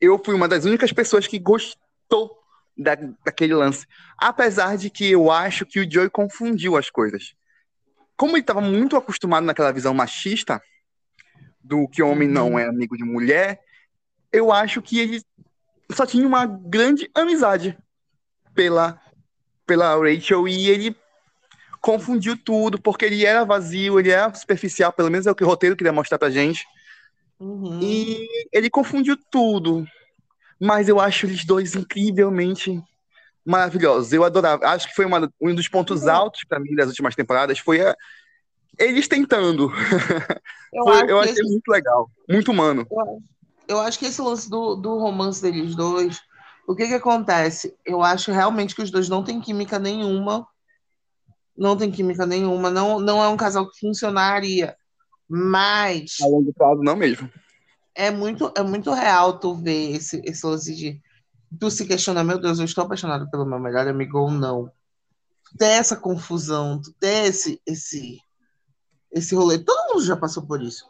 [0.00, 2.38] Eu fui uma das únicas pessoas que gostou
[2.76, 3.86] da, daquele lance.
[4.16, 7.34] Apesar de que eu acho que o Joey confundiu as coisas.
[8.16, 10.62] Como ele estava muito acostumado naquela visão machista
[11.62, 13.60] do que homem não é amigo de mulher,
[14.32, 15.22] eu acho que ele
[15.92, 17.76] só tinha uma grande amizade
[18.54, 19.00] pela,
[19.66, 20.96] pela Rachel e ele
[21.80, 25.46] confundiu tudo, porque ele era vazio, ele era superficial, pelo menos é o que o
[25.46, 26.66] roteiro queria mostrar pra gente.
[27.38, 27.80] Uhum.
[27.82, 29.86] E ele confundiu tudo.
[30.60, 32.82] Mas eu acho eles dois incrivelmente
[33.44, 34.12] maravilhosos.
[34.12, 34.66] Eu adorava.
[34.66, 36.10] Acho que foi uma, um dos pontos uhum.
[36.10, 37.96] altos para mim das últimas temporadas foi a,
[38.80, 39.70] eles tentando.
[40.72, 41.42] Eu, foi, eu achei esse...
[41.42, 42.86] muito legal, muito humano.
[42.88, 43.22] Eu,
[43.66, 46.20] eu acho que esse lance do, do romance deles dois,
[46.64, 47.76] o que que acontece?
[47.84, 50.46] Eu acho realmente que os dois não têm química nenhuma.
[51.58, 52.70] Não tem química nenhuma.
[52.70, 54.76] Não, não é um casal que funcionaria.
[55.28, 56.18] Mas.
[56.22, 57.28] A longo prazo, não mesmo
[57.94, 61.00] é muito, é muito real tu ver esse, esse lance de
[61.58, 64.72] tu se questionar, meu Deus, eu estou apaixonado pelo meu melhor amigo ou não.
[65.44, 68.18] Tu ter essa confusão, tu ter esse, esse,
[69.12, 69.58] esse rolê.
[69.58, 70.86] Todo mundo já passou por isso.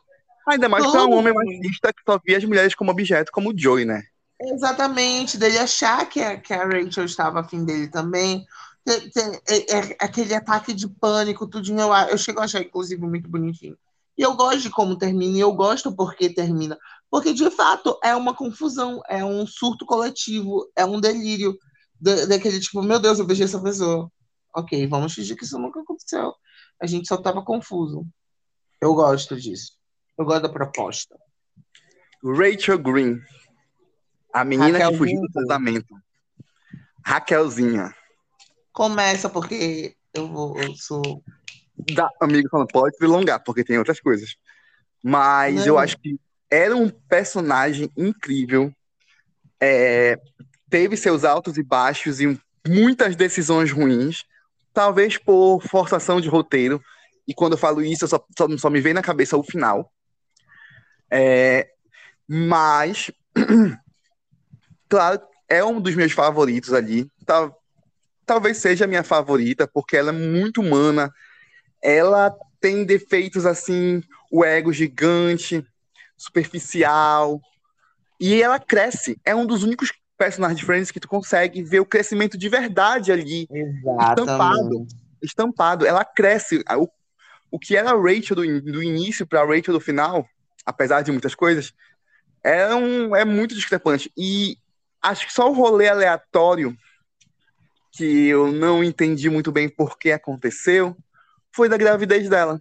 [0.49, 3.59] Ainda mais para um homem machista que só via as mulheres como objeto, como o
[3.59, 4.03] Joey, né?
[4.41, 8.47] Exatamente, dele achar que a, que a Rachel estava afim dele também.
[8.83, 11.81] Tem, tem, é, é, aquele ataque de pânico, tudinho.
[11.81, 13.77] Eu, eu chego a achar, inclusive, muito bonitinho.
[14.17, 16.79] E eu gosto de como termina, e eu gosto porque termina.
[17.11, 21.57] Porque, de fato, é uma confusão, é um surto coletivo, é um delírio
[22.01, 24.11] daquele tipo, meu Deus, eu beijei essa pessoa.
[24.55, 26.35] Ok, vamos fingir que isso nunca aconteceu.
[26.81, 28.07] A gente só estava confuso.
[28.81, 29.73] Eu gosto disso.
[30.17, 31.17] Eu gosto da proposta.
[32.23, 33.21] Rachel Green.
[34.33, 34.91] A menina Raquelzinha.
[34.91, 35.95] que fugiu do casamento.
[37.05, 37.95] Raquelzinha.
[38.73, 41.23] Começa porque eu, vou, eu sou.
[41.95, 44.37] Da, amigo falando, pode se alongar, porque tem outras coisas.
[45.03, 45.67] Mas Não.
[45.67, 46.19] eu acho que
[46.51, 48.73] era um personagem incrível.
[49.61, 50.19] É,
[50.69, 54.25] teve seus altos e baixos e muitas decisões ruins,
[54.81, 56.83] talvez por forçação de roteiro.
[57.29, 59.93] E quando eu falo isso, só, só, só, me vem na cabeça o final.
[61.11, 61.69] É,
[62.27, 63.11] mas,
[64.89, 67.07] claro, é um dos meus favoritos ali.
[67.27, 67.63] Tal,
[68.25, 71.13] talvez seja a minha favorita, porque ela é muito humana.
[71.83, 75.63] Ela tem defeitos assim, o ego gigante,
[76.17, 77.39] superficial.
[78.19, 79.21] E ela cresce.
[79.27, 83.11] É um dos únicos personagens de Friends que tu consegue ver o crescimento de verdade
[83.11, 83.49] ali.
[83.51, 84.21] Exatamente.
[84.21, 84.87] Estampado.
[85.23, 85.87] Estampado.
[85.87, 86.63] Ela cresce.
[86.77, 86.87] O,
[87.51, 90.29] o que era a Rachel do, do início para a Rachel do final,
[90.67, 91.73] apesar de muitas coisas,
[92.45, 94.13] é, um, é muito discrepante.
[94.15, 94.59] E
[95.01, 96.77] acho que só o rolê aleatório,
[97.91, 100.95] que eu não entendi muito bem por que aconteceu,
[101.51, 102.61] foi da gravidez dela.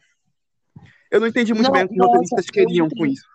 [1.11, 3.27] Eu não entendi muito não, bem o que os roteiristas queriam com isso.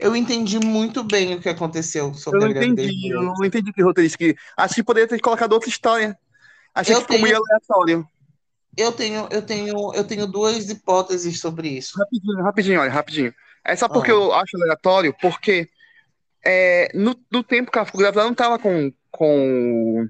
[0.00, 3.82] Eu entendi muito bem o que aconteceu sobre Eu não entendi, eu não entendi que
[3.82, 4.34] roteirista que.
[4.56, 6.18] Acho que poderia ter colocado outra história.
[6.74, 7.28] Achei eu que ficou tenho...
[7.28, 8.08] meio aleatório.
[8.76, 11.98] Eu tenho, eu tenho, eu tenho duas hipóteses sobre isso.
[11.98, 13.34] Rapidinho, rapidinho, olha, rapidinho.
[13.62, 14.14] É só porque ah.
[14.14, 15.68] eu acho aleatório, porque
[16.42, 20.08] é, no, no tempo que ela ficou grávida, ela não estava com, com,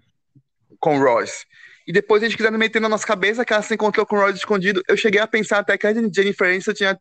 [0.78, 1.44] com o Ross.
[1.84, 4.36] E depois eles quiseram meter na nossa cabeça que ela se encontrou com o Ross
[4.36, 4.82] escondido.
[4.86, 7.00] Eu cheguei a pensar até que a Jennifer Aniston tinha,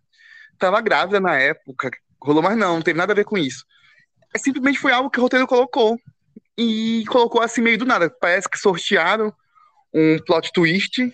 [0.58, 3.64] tava grávida na época rolou, mas não, não teve nada a ver com isso.
[4.34, 5.98] É, simplesmente foi algo que o roteiro colocou.
[6.58, 8.10] E colocou assim meio do nada.
[8.10, 9.34] Parece que sortearam
[9.94, 11.12] um plot twist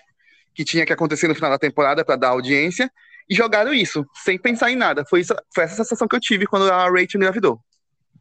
[0.56, 2.92] que tinha que acontecer no final da temporada para dar audiência
[3.30, 5.06] e jogaram isso, sem pensar em nada.
[5.08, 7.60] Foi, isso, foi essa sensação que eu tive quando a Rachel engravidou.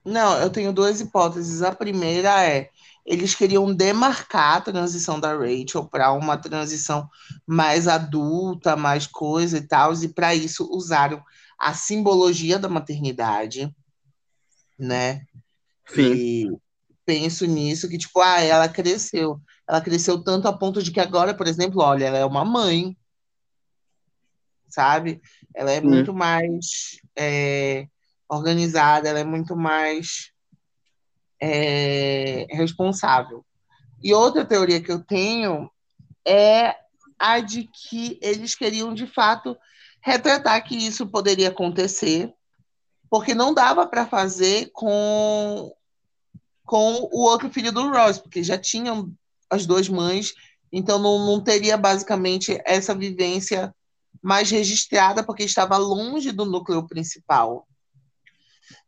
[0.04, 1.62] Não, eu tenho duas hipóteses.
[1.62, 2.68] A primeira é
[3.04, 7.08] eles queriam demarcar a transição da Rachel para uma transição
[7.46, 11.22] mais adulta, mais coisa e tal, e para isso usaram
[11.58, 13.74] a simbologia da maternidade,
[14.78, 15.26] né?
[15.86, 16.14] Sim.
[16.14, 16.50] E
[17.04, 19.40] penso nisso, que, tipo, ah, ela cresceu.
[19.68, 22.96] Ela cresceu tanto a ponto de que agora, por exemplo, olha, ela é uma mãe,
[24.68, 25.20] sabe?
[25.54, 27.86] Ela é muito mais é,
[28.28, 30.33] organizada, ela é muito mais
[31.40, 33.44] é, responsável.
[34.02, 35.70] E outra teoria que eu tenho
[36.26, 36.76] é
[37.18, 39.56] a de que eles queriam, de fato,
[40.02, 42.32] retratar que isso poderia acontecer,
[43.08, 45.72] porque não dava para fazer com
[46.64, 49.12] com o outro filho do Ross, porque já tinham
[49.50, 50.32] as duas mães,
[50.72, 53.74] então não, não teria basicamente essa vivência
[54.22, 57.68] mais registrada, porque estava longe do núcleo principal,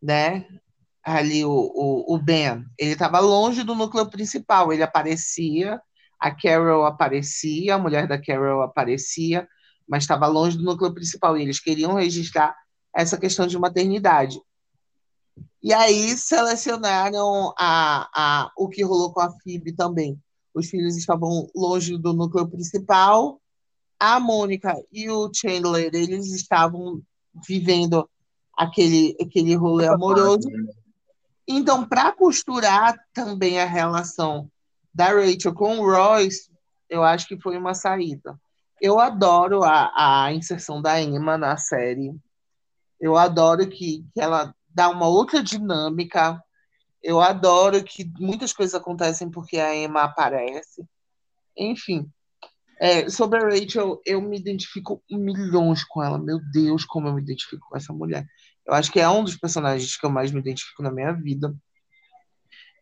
[0.02, 0.46] né?
[1.06, 5.80] Ali o, o, o Ben, ele estava longe do núcleo principal, ele aparecia,
[6.18, 9.46] a Carol aparecia, a mulher da Carol aparecia,
[9.88, 11.38] mas estava longe do núcleo principal.
[11.38, 12.56] E eles queriam registrar
[12.92, 14.40] essa questão de maternidade.
[15.62, 20.18] E aí selecionaram a, a, o que rolou com a Phoebe também.
[20.52, 23.40] Os filhos estavam longe do núcleo principal.
[23.96, 27.00] A Mônica e o Chandler, eles estavam
[27.46, 28.08] vivendo
[28.56, 30.48] aquele, aquele rolê amoroso.
[31.48, 34.50] Então, para costurar também a relação
[34.92, 36.50] da Rachel com o Royce,
[36.88, 38.38] eu acho que foi uma saída.
[38.80, 42.14] Eu adoro a, a inserção da Emma na série.
[43.00, 46.42] Eu adoro que, que ela dá uma outra dinâmica.
[47.02, 50.84] Eu adoro que muitas coisas acontecem porque a Emma aparece.
[51.56, 52.10] Enfim,
[52.78, 56.18] é, sobre a Rachel, eu me identifico milhões com ela.
[56.18, 58.26] Meu Deus, como eu me identifico com essa mulher.
[58.66, 61.54] Eu acho que é um dos personagens que eu mais me identifico na minha vida.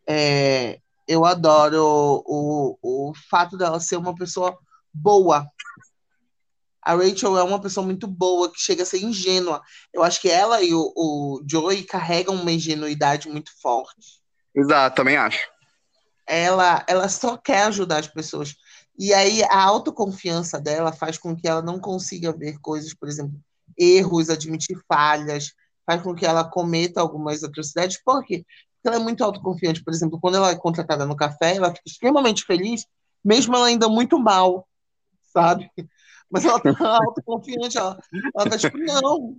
[0.07, 4.59] É, eu adoro o, o fato dela ser uma pessoa
[4.93, 5.47] boa.
[6.81, 9.63] A Rachel é uma pessoa muito boa, que chega a ser ingênua.
[9.93, 14.23] Eu acho que ela e o, o Joey carregam uma ingenuidade muito forte.
[14.55, 15.49] Exato, também acho.
[16.27, 18.55] Ela, ela só quer ajudar as pessoas.
[18.99, 23.39] E aí a autoconfiança dela faz com que ela não consiga ver coisas, por exemplo,
[23.79, 25.53] erros, admitir falhas,
[25.87, 28.03] faz com que ela cometa algumas atrocidades.
[28.03, 28.45] Por quê?
[28.85, 29.83] ela é muito autoconfiante.
[29.83, 32.87] Por exemplo, quando ela é contratada no café, ela fica extremamente feliz,
[33.25, 34.69] mesmo ela ainda muito mal,
[35.33, 35.71] sabe?
[36.31, 36.71] Mas ela tá
[37.03, 37.99] autoconfiante, ela,
[38.37, 39.37] ela tá tipo, não,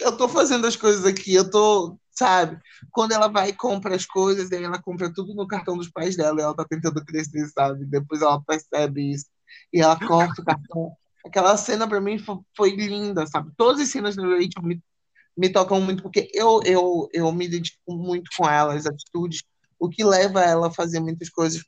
[0.00, 2.58] eu tô fazendo as coisas aqui, eu tô, sabe?
[2.90, 6.16] Quando ela vai e compra as coisas, aí ela compra tudo no cartão dos pais
[6.16, 7.84] dela, e ela tá tentando crescer, sabe?
[7.84, 9.26] Depois ela percebe isso,
[9.72, 10.92] e ela corta o cartão.
[11.26, 13.50] Aquela cena para mim foi, foi, linda, sabe?
[13.56, 14.80] Todas as cenas da Rachel me
[15.36, 19.42] me tocam muito, porque eu, eu, eu me identifico muito com ela, as atitudes,
[19.78, 21.62] o que leva ela a fazer muitas coisas.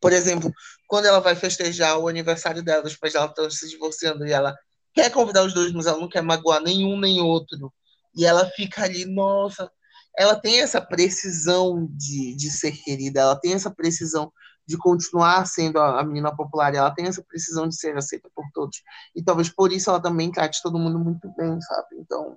[0.00, 0.52] Por exemplo,
[0.86, 4.56] quando ela vai festejar o aniversário dela, os pais dela estão se divorciando e ela
[4.94, 7.72] quer convidar os dois, mas ela não quer magoar nenhum nem outro.
[8.14, 9.70] E ela fica ali, nossa,
[10.16, 14.30] ela tem essa precisão de, de ser querida, ela tem essa precisão
[14.66, 18.44] de continuar sendo a, a menina popular, ela tem essa precisão de ser aceita por
[18.52, 18.82] todos.
[19.14, 21.96] E talvez por isso ela também trate todo mundo muito bem, sabe?
[21.98, 22.36] Então,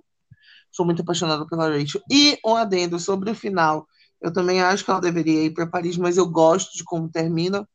[0.76, 2.02] Sou muito apaixonada pela Rachel.
[2.12, 3.88] E um adendo sobre o final.
[4.22, 7.66] Eu também acho que ela deveria ir para Paris, mas eu gosto de como termina,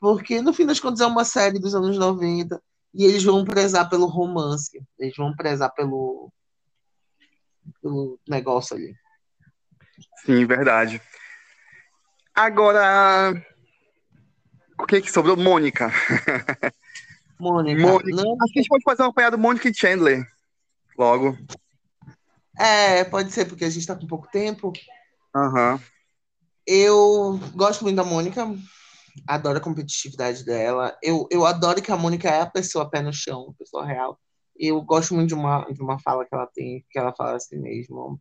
[0.00, 2.60] porque no fim das contas é uma série dos anos 90
[2.92, 6.32] e eles vão prezar pelo romance, eles vão prezar pelo,
[7.80, 8.92] pelo negócio ali.
[10.26, 11.00] Sim, verdade.
[12.34, 13.40] Agora,
[14.80, 15.36] o que, que sobrou?
[15.36, 15.92] Mônica.
[17.38, 17.80] Mônica.
[17.80, 18.16] Mônica.
[18.16, 18.36] Não...
[18.42, 20.26] Acho que a gente pode fazer uma apanhada Mônica e Chandler
[20.98, 21.38] logo.
[22.58, 24.72] É, pode ser, porque a gente está com pouco tempo.
[25.34, 25.78] Uhum.
[26.66, 28.46] Eu gosto muito da Mônica,
[29.26, 30.96] adoro a competitividade dela.
[31.02, 34.18] Eu, eu adoro que a Mônica é a pessoa pé no chão, a pessoa real.
[34.58, 37.58] Eu gosto muito de uma, de uma fala que ela tem, que ela fala assim
[37.58, 38.20] mesmo.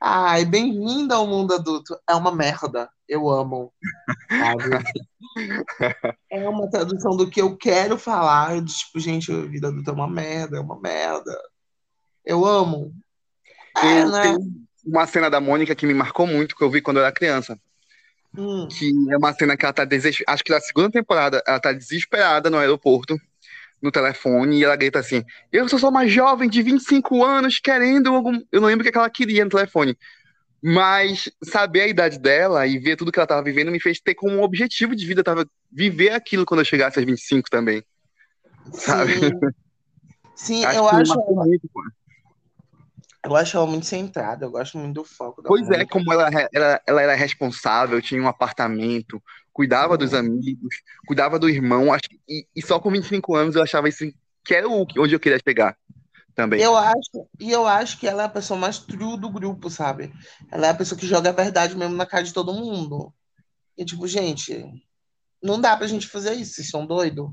[0.00, 1.96] Ai, bem-vinda ao mundo adulto.
[2.08, 2.90] É uma merda.
[3.08, 3.72] Eu amo.
[6.30, 8.64] é uma tradução do que eu quero falar.
[8.64, 11.32] Tipo, gente, a vida adulta é uma merda, é uma merda.
[12.24, 12.92] Eu amo.
[13.82, 14.36] É, né?
[14.84, 17.58] uma cena da Mônica que me marcou muito, que eu vi quando eu era criança.
[18.36, 18.68] Hum.
[18.68, 20.32] Que é uma cena que ela tá desesperada.
[20.32, 23.18] Acho que na segunda temporada ela tá desesperada no aeroporto,
[23.80, 28.14] no telefone, e ela grita assim: Eu sou só uma jovem de 25 anos querendo
[28.14, 28.40] algum.
[28.50, 29.96] Eu não lembro o que ela queria no telefone.
[30.60, 34.16] Mas saber a idade dela e ver tudo que ela tava vivendo me fez ter
[34.16, 37.84] como objetivo de vida tava viver aquilo quando eu chegasse aos 25 também.
[38.72, 39.12] Sabe?
[39.14, 39.30] Sim,
[40.34, 41.14] Sim acho eu acho.
[41.32, 41.70] Muito,
[43.24, 45.82] eu acho ela muito centrada, eu gosto muito do foco da Pois é, Mônica.
[45.82, 49.98] é, como ela, ela, ela era responsável, tinha um apartamento, cuidava uhum.
[49.98, 50.76] dos amigos,
[51.06, 54.04] cuidava do irmão, acho, e, e, só com 25 anos eu achava isso
[54.44, 55.76] que era o, onde eu queria chegar
[56.34, 56.60] também.
[56.60, 60.12] Eu acho, e eu acho que ela é a pessoa mais true do grupo, sabe?
[60.50, 63.12] Ela é a pessoa que joga a verdade mesmo na cara de todo mundo.
[63.76, 64.64] E tipo, gente,
[65.42, 67.28] não dá pra gente fazer isso, vocês são doidos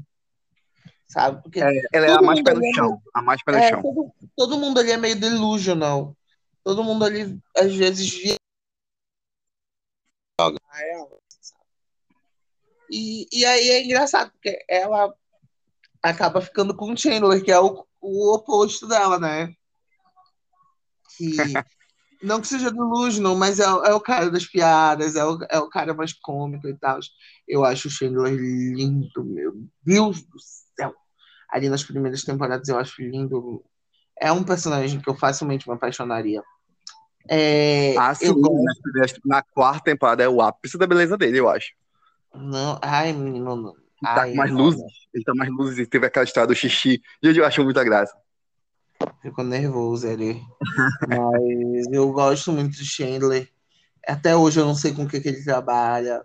[1.16, 1.42] sabe?
[1.42, 3.70] Porque é, ela é a mais pé no é chão, a mais pé no é,
[3.70, 3.82] chão.
[3.82, 6.14] Todo, todo, mundo ali é meio delusional.
[6.62, 8.36] Todo mundo ali, às vezes, via...
[12.92, 15.14] E, e aí é engraçado, porque ela
[16.04, 19.54] acaba ficando com o Chandler, que é o, o oposto dela, né?
[21.18, 21.38] Que
[22.22, 25.70] não que seja delusional, mas é, é, o cara das piadas, é o, é o
[25.70, 27.00] cara mais cômico e tal.
[27.48, 30.65] Eu acho o Chandler lindo, meu Deus do céu
[31.50, 33.64] ali nas primeiras temporadas eu acho lindo.
[34.20, 36.42] É um personagem que eu facilmente me apaixonaria.
[37.28, 38.36] É, ah, sim, eu...
[39.26, 41.74] na quarta temporada é o ápice da beleza dele, eu acho.
[42.34, 43.74] Não, ai, menino, não.
[44.04, 47.38] Ele tá com mais luzes, ele tá mais luzes, teve aquela história do xixi, e
[47.38, 48.16] eu acho muita graça.
[49.22, 50.42] Ficou nervoso ali.
[51.10, 53.50] Mas eu gosto muito de Chandler.
[54.08, 56.24] Até hoje eu não sei com o que, que ele trabalha.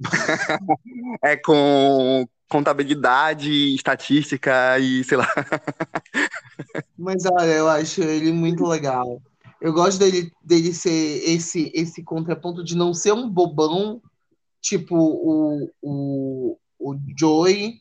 [1.22, 5.26] é com contabilidade, estatística e sei lá.
[6.98, 9.22] Mas olha, eu acho ele muito legal.
[9.58, 14.02] Eu gosto dele, dele ser esse, esse contraponto de não ser um bobão,
[14.60, 17.78] tipo o, o, o Joey,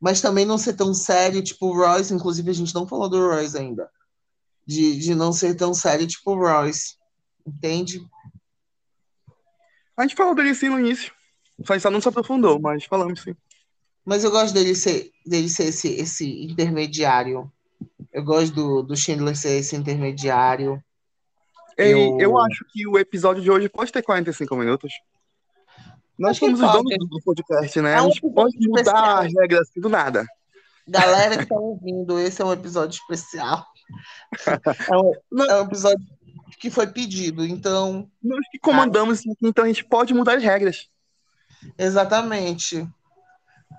[0.00, 2.14] mas também não ser tão sério, tipo o Royce.
[2.14, 3.90] Inclusive, a gente não falou do Royce ainda.
[4.66, 6.96] De, de não ser tão sério, tipo o Royce.
[7.46, 8.00] Entende?
[9.96, 11.12] A gente falou dele sim no início.
[11.80, 13.34] Só não se aprofundou, mas falamos sim.
[14.08, 17.52] Mas eu gosto dele ser, dele ser esse, esse intermediário.
[18.10, 20.82] Eu gosto do, do Schindler ser esse intermediário.
[21.76, 22.18] Ei, eu...
[22.18, 24.94] eu acho que o episódio de hoje pode ter 45 minutos.
[26.18, 27.96] Nós acho somos os donos do podcast, né?
[27.96, 29.18] É um a gente pode mudar especial.
[29.18, 30.26] as regras assim do nada.
[30.88, 33.62] Galera que está ouvindo, esse é um episódio especial.
[34.90, 36.04] É um, é um episódio
[36.58, 38.10] que foi pedido, então.
[38.22, 40.88] Nós que comandamos, ah, então a gente pode mudar as regras.
[41.76, 42.88] Exatamente.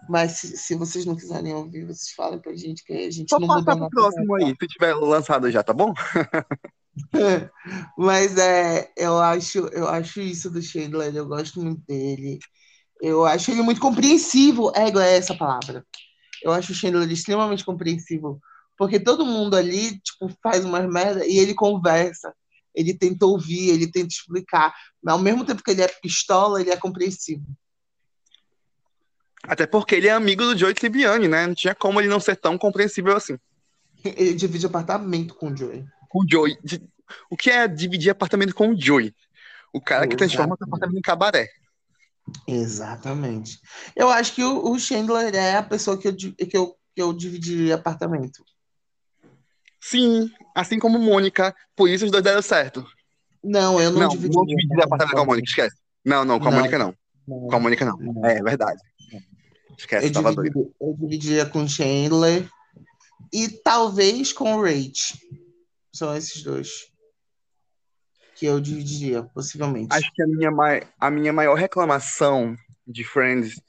[0.09, 3.37] Mas se, se, vocês não quiserem ouvir, vocês falam pra gente que a gente Só
[3.37, 3.89] não muda nada.
[3.91, 5.93] próximo aí, se tiver lançado já, tá bom?
[7.95, 12.39] Mas é, eu acho, eu acho isso do Chandler, eu gosto muito dele.
[12.99, 14.71] Eu acho ele muito compreensivo.
[14.75, 15.85] É, é essa palavra.
[16.43, 18.41] Eu acho o Chandler extremamente compreensivo.
[18.75, 22.33] Porque todo mundo ali, tipo, faz umas merda e ele conversa.
[22.73, 24.73] Ele tenta ouvir, ele tenta explicar.
[25.03, 27.45] Mas ao mesmo tempo que ele é pistola, ele é compreensivo.
[29.43, 31.47] Até porque ele é amigo do Joey Tribbiani, né?
[31.47, 33.37] Não tinha como ele não ser tão compreensível assim.
[34.03, 35.85] Ele divide apartamento com o Joey.
[36.09, 36.57] Com o Joey.
[37.29, 39.13] O que é dividir apartamento com o Joey?
[39.73, 41.47] O cara que transforma o apartamento em cabaré.
[42.47, 43.59] Exatamente.
[43.95, 47.75] Eu acho que o, Chandler é a pessoa que eu, que eu, que eu dividiria
[47.75, 48.43] apartamento.
[49.81, 52.85] Sim, assim como Mônica, por isso os dois deram certo.
[53.43, 54.35] Não, eu não, não dividiria.
[54.35, 55.77] Não dividiria apartamento com a Mônica, esquece.
[56.03, 56.57] Não, não, com a não.
[56.57, 56.95] Mônica não.
[57.27, 57.47] não.
[57.47, 57.97] Com a Mônica não.
[57.97, 58.25] não.
[58.25, 58.79] É, é verdade.
[59.79, 60.75] Esquece, eu tava dividiria, doido.
[60.81, 62.49] Eu dividiria com Chandler
[63.33, 65.17] e talvez com Rach.
[65.93, 66.91] São esses dois
[68.35, 69.93] que eu dividiria, possivelmente.
[69.93, 70.49] Acho que a minha,
[70.99, 73.61] a minha maior reclamação de Friends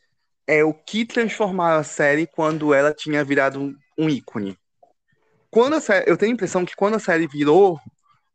[0.46, 4.56] é o que transformar a série quando ela tinha virado um, ícone.
[5.50, 7.80] Quando a série, eu tenho a impressão que quando a série virou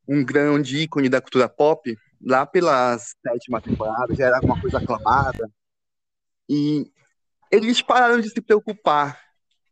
[0.08, 5.50] um grande ícone da cultura pop, lá pelas sétima temporada, já era alguma coisa aclamada.
[6.50, 6.92] E
[7.52, 9.20] eles pararam de se preocupar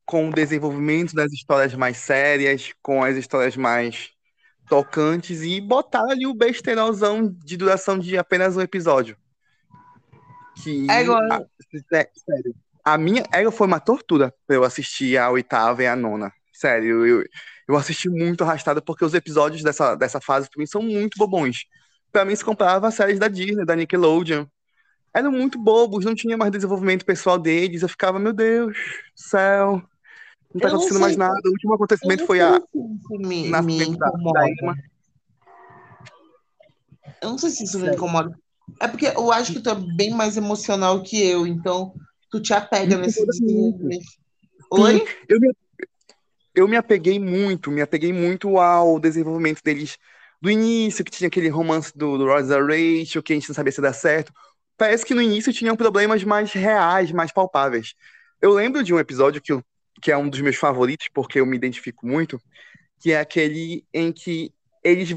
[0.05, 4.11] com o desenvolvimento das histórias mais sérias, com as histórias mais
[4.67, 9.17] tocantes e botaram ali o besteirãozão de duração de apenas um episódio.
[10.61, 11.21] Que, é igual...
[11.31, 11.41] a,
[11.93, 15.95] é, sério, a minha ela foi uma tortura pra eu assistir a oitava e a
[15.95, 16.31] nona.
[16.51, 17.23] Sério, eu,
[17.67, 21.65] eu assisti muito arrastado porque os episódios dessa, dessa fase também são muito bobões.
[22.11, 24.45] Pra mim, se comparava às séries da Disney, da Nickelodeon.
[25.13, 27.81] Eram muito bobos, não tinha mais desenvolvimento pessoal deles.
[27.81, 28.75] Eu ficava, meu Deus,
[29.15, 29.81] céu,
[30.53, 31.39] não tá acontecendo mais nada.
[31.45, 32.61] O último acontecimento foi a.
[33.11, 34.75] Me, me da, da Irma.
[37.21, 38.37] Eu não sei se isso me incomoda.
[38.79, 41.93] É porque eu acho que tu é bem mais emocional que eu, então
[42.29, 43.21] tu te apega nesse
[44.71, 45.05] Oi?
[45.29, 45.53] Eu me,
[46.55, 49.97] eu me apeguei muito, me apeguei muito ao desenvolvimento deles
[50.41, 53.71] do início, que tinha aquele romance do, do Rosa Rachel, que a gente não sabia
[53.71, 54.33] se dar certo.
[54.77, 57.93] Parece que no início tinham problemas mais reais, mais palpáveis.
[58.41, 59.63] Eu lembro de um episódio que eu
[60.01, 62.41] que é um dos meus favoritos, porque eu me identifico muito,
[62.99, 64.51] que é aquele em que
[64.83, 65.15] eles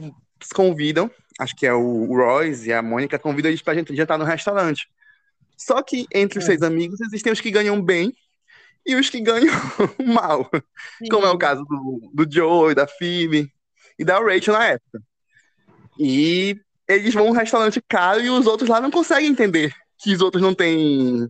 [0.54, 4.24] convidam, acho que é o Royce e a Mônica, convidam eles pra gente jantar no
[4.24, 4.88] restaurante.
[5.56, 6.48] Só que entre os é.
[6.48, 8.14] seis amigos existem os que ganham bem
[8.86, 9.52] e os que ganham
[10.06, 10.48] mal.
[10.98, 11.08] Sim.
[11.10, 13.52] Como é o caso do, do Joe, da Phoebe
[13.98, 15.02] e da Rachel na época.
[15.98, 20.14] E eles vão a um restaurante caro e os outros lá não conseguem entender que
[20.14, 21.28] os outros não têm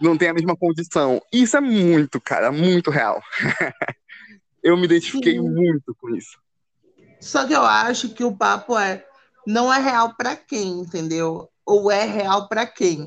[0.00, 1.20] não tem a mesma condição.
[1.30, 3.22] Isso é muito, cara, muito real.
[4.62, 5.40] eu me identifiquei Sim.
[5.40, 6.38] muito com isso.
[7.20, 9.04] Só que eu acho que o papo é
[9.46, 11.50] não é real para quem, entendeu?
[11.66, 13.06] Ou é real para quem?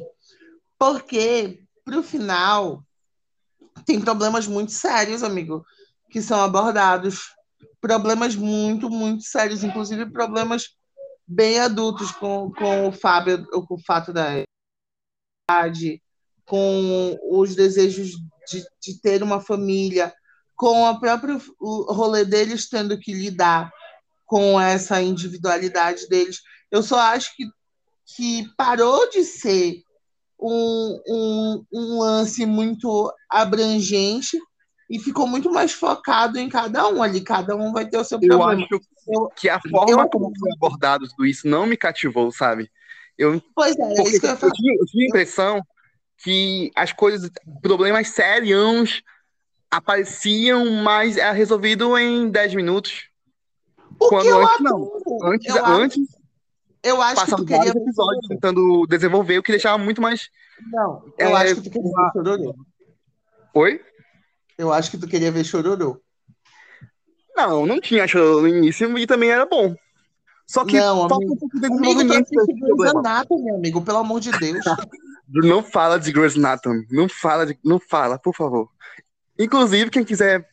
[0.78, 2.84] Porque pro final
[3.86, 5.66] tem problemas muito sérios, amigo,
[6.12, 7.34] que são abordados.
[7.82, 10.76] Problemas muito, muito sérios, inclusive problemas
[11.28, 14.44] bem adultos com, com o Fábio, com o fato da
[15.50, 16.02] idade,
[16.46, 18.12] com os desejos
[18.50, 20.14] de, de ter uma família,
[20.56, 23.72] com o próprio rolê deles tendo que lidar
[24.26, 26.42] com essa individualidade deles.
[26.72, 27.46] Eu só acho que,
[28.16, 29.84] que parou de ser
[30.40, 34.38] um, um, um lance muito abrangente
[34.90, 37.22] e ficou muito mais focado em cada um ali.
[37.22, 38.64] Cada um vai ter o seu Eu problema.
[38.64, 42.72] acho Eu- que a forma eu- como foi abordado tudo isso não me cativou, sabe?
[43.18, 45.62] Eu, Pois é, é isso que eu eu tinha, eu tinha a impressão
[46.18, 47.30] que as coisas,
[47.62, 49.02] problemas sérios
[49.70, 53.10] apareciam, mas era resolvido em 10 minutos.
[54.00, 54.92] O quando que eu antes não.
[55.24, 56.18] Antes, eu, acho, antes
[56.84, 60.30] eu acho que tu queria episódios tentando desenvolver, o que deixava muito mais.
[60.72, 62.56] Não, eu É, acho que tu queria ver chororô.
[63.56, 63.82] Oi?
[64.58, 66.02] Eu acho que tu queria ver chororô.
[67.36, 69.76] Não, não tinha chororô no início e também era bom.
[70.48, 71.34] Só que Não, falta amigo.
[71.34, 72.30] um pouco de tu desenvolvimento
[72.60, 73.00] problema.
[73.00, 74.64] Anatomy, amigo, pelo amor de Deus.
[75.30, 76.86] Não fala de Grey's Anatomy.
[76.92, 78.70] Não fala, de, não fala, por favor.
[79.40, 80.48] Inclusive, quem quiser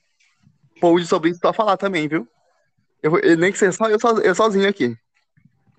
[0.81, 2.27] post sobre isso, só falar também, viu?
[3.03, 4.97] Eu, eu- nem que seja só eu, so- eu sozinho aqui.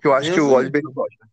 [0.00, 1.26] Que eu acho Deus que o Oliver não gosta.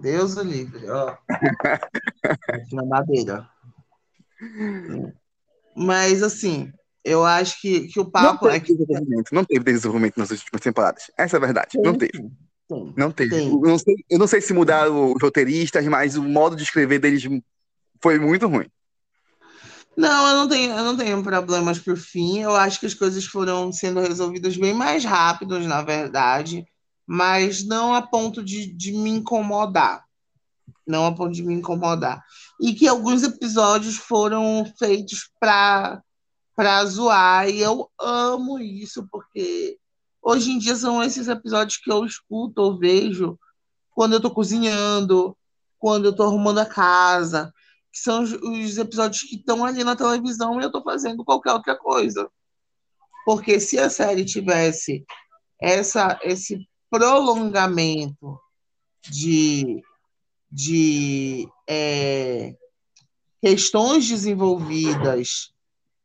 [0.00, 1.14] Deus o livre, ó.
[2.72, 3.46] Na madeira.
[5.76, 6.72] Mas, assim,
[7.04, 8.72] eu acho que, que o Não papo é que.
[8.72, 9.34] desenvolvimento.
[9.34, 11.10] Não teve desenvolvimento nas últimas temporadas.
[11.16, 11.78] Essa é a verdade.
[11.78, 12.12] Não teve.
[12.66, 12.94] Tem.
[12.96, 13.36] Não teve.
[13.36, 13.48] Tem.
[13.48, 16.98] Eu não sei, eu não sei se mudaram os roteiristas, mas o modo de escrever
[16.98, 17.22] deles
[18.02, 18.66] foi muito ruim.
[19.96, 22.40] Não, eu não tenho, eu não tenho problemas por fim.
[22.40, 26.66] Eu acho que as coisas foram sendo resolvidas bem mais rápidos, na verdade,
[27.06, 30.02] mas não a ponto de, de me incomodar.
[30.86, 32.22] Não a ponto de me incomodar.
[32.60, 36.02] E que alguns episódios foram feitos para
[36.54, 39.78] para zoar, e eu amo isso, porque
[40.22, 43.38] hoje em dia são esses episódios que eu escuto ou vejo
[43.90, 45.36] quando eu tô cozinhando,
[45.78, 47.52] quando eu tô arrumando a casa,
[47.92, 51.52] que são os, os episódios que estão ali na televisão e eu tô fazendo qualquer
[51.52, 52.28] outra coisa.
[53.24, 55.04] Porque se a série tivesse
[55.60, 58.38] essa, esse prolongamento
[59.10, 59.82] de,
[60.50, 62.54] de é,
[63.40, 65.53] questões desenvolvidas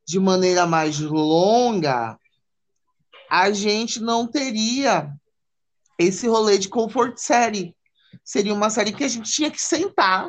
[0.10, 2.20] de maneira mais longa,
[3.30, 5.14] a gente não teria
[5.99, 7.76] esse rolê de comfort série.
[8.24, 10.28] Seria uma série que a gente tinha que sentar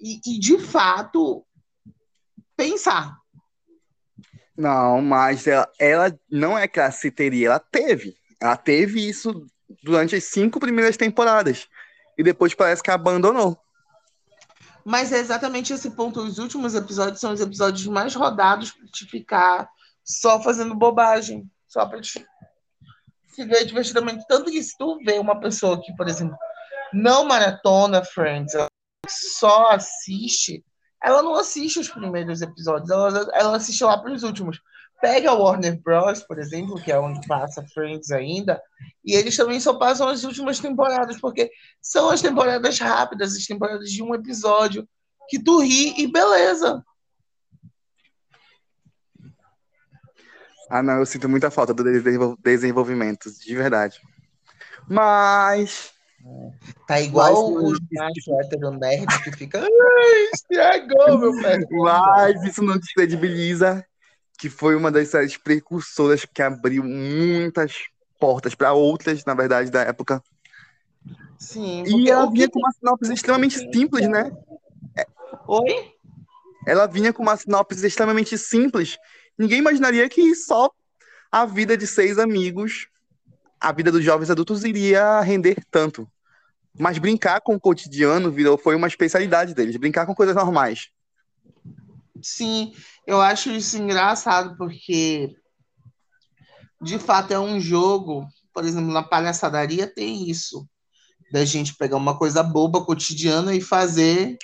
[0.00, 1.44] e, e, de fato
[2.56, 3.16] pensar.
[4.56, 8.14] Não, mas ela, ela não é que ela se teria, ela teve.
[8.40, 9.48] Ela teve isso
[9.82, 11.66] durante as cinco primeiras temporadas.
[12.16, 13.60] E depois parece que abandonou.
[14.90, 16.20] Mas é exatamente esse ponto.
[16.20, 19.70] Os últimos episódios são os episódios mais rodados para te ficar
[20.02, 21.48] só fazendo bobagem.
[21.68, 22.26] Só para te
[23.28, 24.24] se ver divertidamente.
[24.26, 26.36] Tanto que se tu vê uma pessoa que, por exemplo,
[26.92, 28.52] não maratona Friends,
[29.08, 30.64] só assiste,
[31.00, 34.60] ela não assiste os primeiros episódios, ela, ela assiste lá para os últimos.
[35.00, 38.60] Pega a Warner Bros., por exemplo, que é onde passa Friends ainda,
[39.04, 43.90] e eles também só passam as últimas temporadas, porque são as temporadas rápidas, as temporadas
[43.90, 44.86] de um episódio,
[45.28, 46.84] que tu ri e beleza.
[50.68, 51.82] Ah, não, eu sinto muita falta do
[52.42, 54.00] desenvolvimento, de verdade.
[54.88, 55.92] Mas.
[56.86, 57.78] Tá igual Mas- os
[58.44, 59.66] hétero nerd que fica.
[60.34, 61.58] Estragou meu pé.
[61.70, 63.84] Mas isso não descredibiliza
[64.40, 67.74] que foi uma das séries precursoras que abriu muitas
[68.18, 70.22] portas para outras, na verdade, da época.
[71.38, 72.52] Sim, E ela vinha que...
[72.54, 74.32] com uma sinopse extremamente simples, né?
[75.46, 75.92] Oi?
[76.66, 78.96] Ela vinha com uma sinopse extremamente simples.
[79.38, 80.70] Ninguém imaginaria que só
[81.30, 82.88] a vida de seis amigos,
[83.60, 86.08] a vida dos jovens adultos iria render tanto.
[86.78, 90.88] Mas brincar com o cotidiano virou, foi uma especialidade deles, brincar com coisas normais.
[92.22, 92.74] Sim,
[93.10, 95.34] eu acho isso engraçado porque
[96.80, 100.64] de fato é um jogo, por exemplo, na palhaçadaria tem isso,
[101.32, 104.38] da gente pegar uma coisa boba cotidiana e fazer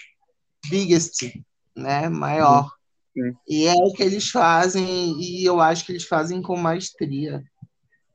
[0.69, 1.33] biggest,
[1.77, 2.69] né, maior.
[3.15, 3.37] Sim.
[3.49, 7.45] E é o que eles fazem e eu acho que eles fazem com maestria.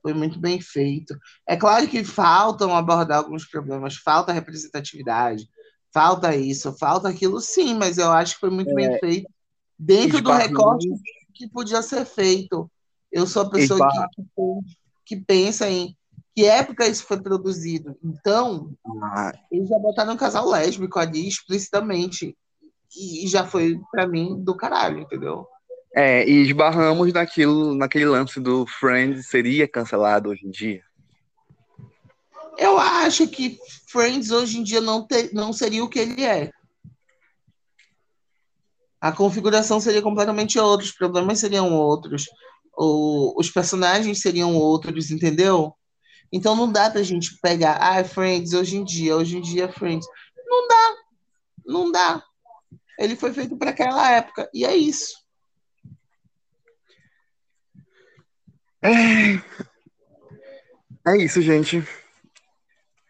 [0.02, 1.18] Foi muito bem feito.
[1.48, 5.48] É claro que faltam abordar alguns problemas, falta representatividade,
[5.94, 9.32] falta isso, falta aquilo, sim, mas eu acho que foi muito bem feito
[9.82, 10.88] dentro do recorte
[11.34, 12.70] que podia ser feito.
[13.12, 14.26] Eu sou a pessoa que, que,
[15.06, 15.96] que pensa em
[16.36, 17.98] que época isso foi produzido.
[18.04, 18.72] Então,
[19.04, 22.38] Ah, eles já botaram um casal lésbico ali explicitamente.
[22.96, 25.48] E já foi, pra mim, do caralho, entendeu?
[25.96, 30.82] É, e esbarramos naquilo, naquele lance do Friends seria cancelado hoje em dia.
[32.58, 33.58] Eu acho que
[33.88, 36.52] Friends hoje em dia não, ter, não seria o que ele é.
[39.02, 42.28] A configuração seria completamente outra, os problemas seriam outros,
[42.78, 45.74] o, os personagens seriam outros, entendeu?
[46.32, 50.08] Então não dá pra gente pegar, ah, Friends hoje em dia, hoje em dia Friends.
[50.46, 50.96] Não dá,
[51.66, 52.24] não dá.
[53.00, 55.20] Ele foi feito para aquela época, e é isso.
[58.84, 59.42] É...
[61.08, 61.84] é isso, gente.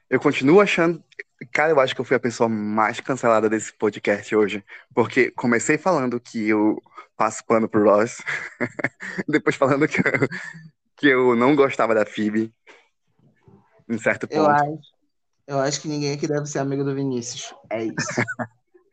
[0.09, 1.03] Eu continuo achando.
[1.51, 4.63] Cara, eu acho que eu fui a pessoa mais cancelada desse podcast hoje.
[4.93, 6.81] Porque comecei falando que eu
[7.17, 8.17] passo pano pro Ross.
[9.27, 10.27] Depois falando que eu,
[10.95, 12.53] que eu não gostava da Phoebe.
[13.89, 14.39] Em certo ponto.
[14.39, 14.79] Eu acho,
[15.47, 17.53] eu acho que ninguém aqui deve ser amigo do Vinícius.
[17.69, 18.23] É isso.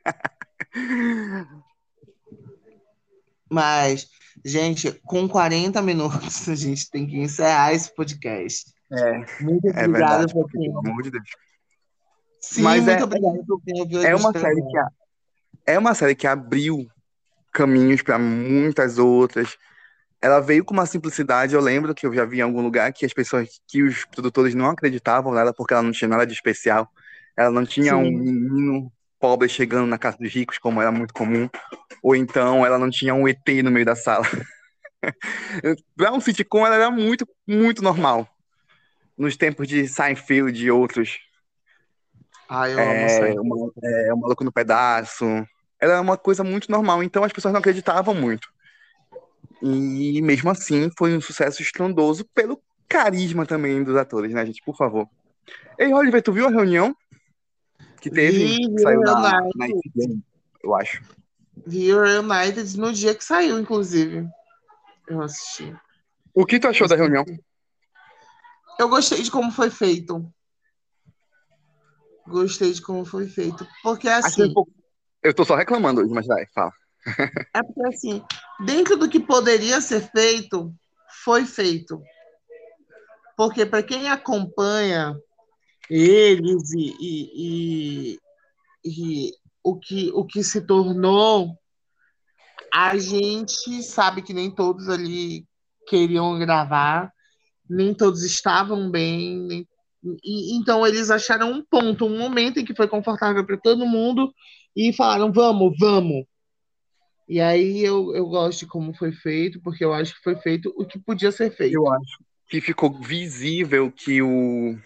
[3.51, 4.09] Mas,
[4.45, 8.73] gente, com 40 minutos, a gente tem que encerrar esse podcast.
[8.91, 10.33] É, Muito é obrigada verdade.
[10.33, 11.29] por Pelo amor de Deus.
[12.41, 14.89] Sim, Mas muito é- obrigada por quem ouviu a É uma série que a-
[15.67, 16.87] é uma série que abriu
[17.53, 19.57] caminhos para muitas outras.
[20.21, 21.55] Ela veio com uma simplicidade.
[21.55, 24.55] Eu lembro que eu já vi em algum lugar que as pessoas, que os produtores
[24.55, 26.89] não acreditavam nela porque ela não tinha nada de especial.
[27.37, 28.19] Ela não tinha um Sim.
[28.19, 31.49] menino pobre chegando na casa dos ricos, como era muito comum.
[32.03, 34.25] Ou então ela não tinha um ET no meio da sala.
[35.97, 38.29] Para um sitcom, ela era muito, muito normal.
[39.17, 41.19] Nos tempos de Seinfeld e outros.
[42.49, 43.39] Ai, eu amo É, série.
[43.39, 45.25] o Maluco- é, o Maluco no Pedaço.
[45.81, 48.49] Era uma coisa muito normal, então as pessoas não acreditavam muito.
[49.63, 54.63] E mesmo assim foi um sucesso estrondoso pelo carisma também dos atores, né, gente?
[54.65, 55.07] Por favor.
[55.79, 56.95] Ei, Oliver, tu viu a reunião
[58.01, 58.39] que teve?
[58.47, 59.15] Vi, que saiu na,
[59.55, 59.67] na
[60.63, 61.03] eu acho.
[61.67, 64.27] Vi o Reunited no dia que saiu, inclusive.
[65.07, 65.75] Eu assisti.
[66.35, 67.25] O que tu achou da reunião?
[68.79, 70.33] Eu gostei de como foi feito.
[72.29, 73.67] Gostei de como foi feito.
[73.83, 74.53] Porque assim,
[75.23, 76.73] Eu tô só reclamando hoje, mas vai, fala.
[77.55, 78.23] é porque assim,
[78.65, 80.73] dentro do que poderia ser feito,
[81.25, 82.01] foi feito.
[83.37, 85.17] Porque para quem acompanha
[85.89, 88.19] eles e, e, e-
[88.85, 91.57] e o, que, o que se tornou,
[92.73, 95.47] a gente sabe que nem todos ali
[95.87, 97.11] queriam gravar,
[97.69, 99.69] nem todos estavam bem, nem-
[100.03, 104.33] e- então eles acharam um ponto, um momento em que foi confortável para todo mundo
[104.75, 106.25] e falaram: vamos, vamos.
[107.29, 110.73] E aí eu, eu gosto de como foi feito, porque eu acho que foi feito
[110.77, 111.75] o que podia ser feito.
[111.75, 112.19] Eu acho
[112.49, 114.79] que ficou visível que o.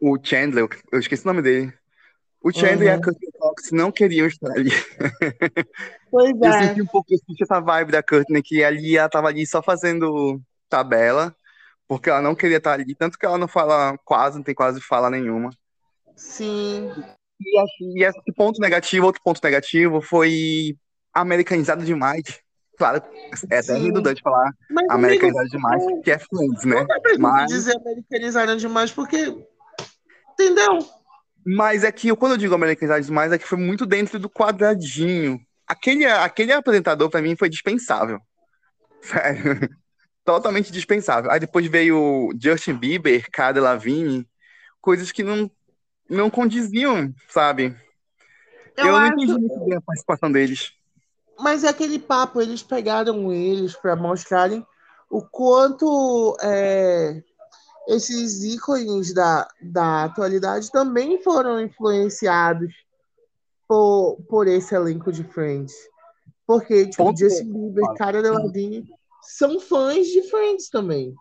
[0.00, 1.72] O Chandler, eu esqueci o nome dele.
[2.40, 3.00] O Chandler e a Uhum.
[3.00, 4.70] Courtney Cox não queriam estar ali.
[6.08, 6.68] Pois Eu é.
[6.68, 9.60] senti um pouco eu senti essa vibe da Courtney, que ali ela tava ali só
[9.60, 11.34] fazendo tabela,
[11.88, 14.80] porque ela não queria estar ali, tanto que ela não fala quase, não tem quase
[14.80, 15.50] fala nenhuma.
[16.14, 16.90] Sim.
[17.40, 20.76] E, acho- e esse ponto negativo, outro ponto negativo, foi
[21.14, 22.22] americanizado demais.
[22.76, 23.02] Claro,
[23.50, 26.86] é até redundante falar Mas, amigo, americanizado demais, que é Friends, né?
[27.16, 29.34] não Mas- dizer americanizaram demais, porque.
[30.34, 30.78] Entendeu?
[31.44, 35.40] Mas é que quando eu digo americanizado demais, é que foi muito dentro do quadradinho.
[35.66, 38.20] Aquele, aquele apresentador, pra mim, foi dispensável.
[39.02, 39.68] Sério.
[40.28, 41.30] Totalmente dispensável.
[41.30, 44.28] Aí depois veio Justin Bieber, Cara Delevingne,
[44.78, 45.50] coisas que não,
[46.06, 47.74] não condiziam, sabe?
[48.76, 49.12] Eu, Eu, não acho.
[49.14, 50.72] entendi muito bem a participação deles.
[51.40, 54.66] Mas é aquele papo, eles pegaram eles para mostrarem
[55.08, 57.22] o quanto é,
[57.88, 62.74] esses ícones da, da atualidade também foram influenciados
[63.66, 65.72] por, por esse elenco de Friends.
[66.46, 67.18] Porque, tipo, Ponto.
[67.18, 71.14] Justin Bieber, Cara Delevingne são fãs de Friends também.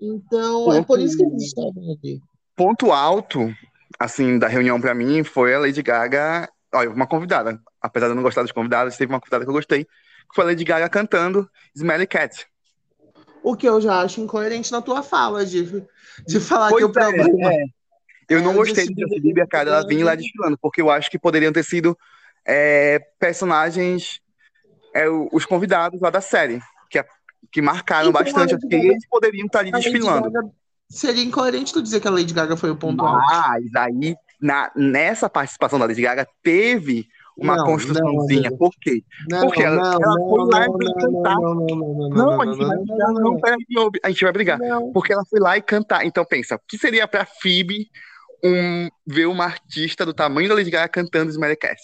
[0.00, 0.86] Então, é Ponto.
[0.86, 1.72] por isso que eles estavam
[2.02, 2.20] ali.
[2.56, 3.52] Ponto alto,
[3.98, 6.48] assim, da reunião pra mim foi a Lady Gaga.
[6.74, 7.60] Olha, uma convidada.
[7.80, 10.44] Apesar de eu não gostar dos convidados, teve uma convidada que eu gostei, que foi
[10.44, 12.46] a Lady Gaga cantando Smelly Cat.
[13.42, 15.84] O que eu já acho incoerente na tua fala, de,
[16.26, 17.52] de falar que Pois o problema.
[17.52, 17.64] é, é.
[18.28, 19.82] Eu É, não o gostei de Justin Bieber a Cara cantando.
[19.88, 21.98] Delevingne lá desfilando, porque eu acho que poderiam ter sido
[22.46, 24.20] é, personagens,
[24.94, 26.60] é, os convidados lá da série,
[26.92, 27.06] que, a-
[27.50, 28.54] que marcaram Então, bastante.
[28.54, 30.30] Acho que eles poderiam estar ali A Lady desfilando.
[30.30, 30.48] Gaga-
[30.88, 33.24] Seria incoerente tu dizer que a Lady Gaga foi o ponto alto.
[33.26, 38.50] Mas aí, na, nessa participação da Lady Gaga, teve uma Não, construçãozinha.
[38.50, 39.02] não, Por quê?
[39.30, 41.34] Não, Porque ela- não, ela foi lá e cantar.
[41.40, 43.58] não, não, não, não, a gente vai brigar, não, peraí,
[44.04, 44.58] a gente vai brigar.
[44.92, 46.04] Porque ela foi lá e cantar.
[46.04, 47.88] Então pensa, o que seria pra Phoebe
[48.44, 51.80] um, ver uma artista do tamanho da Lady Gaga cantando Smelly Cat?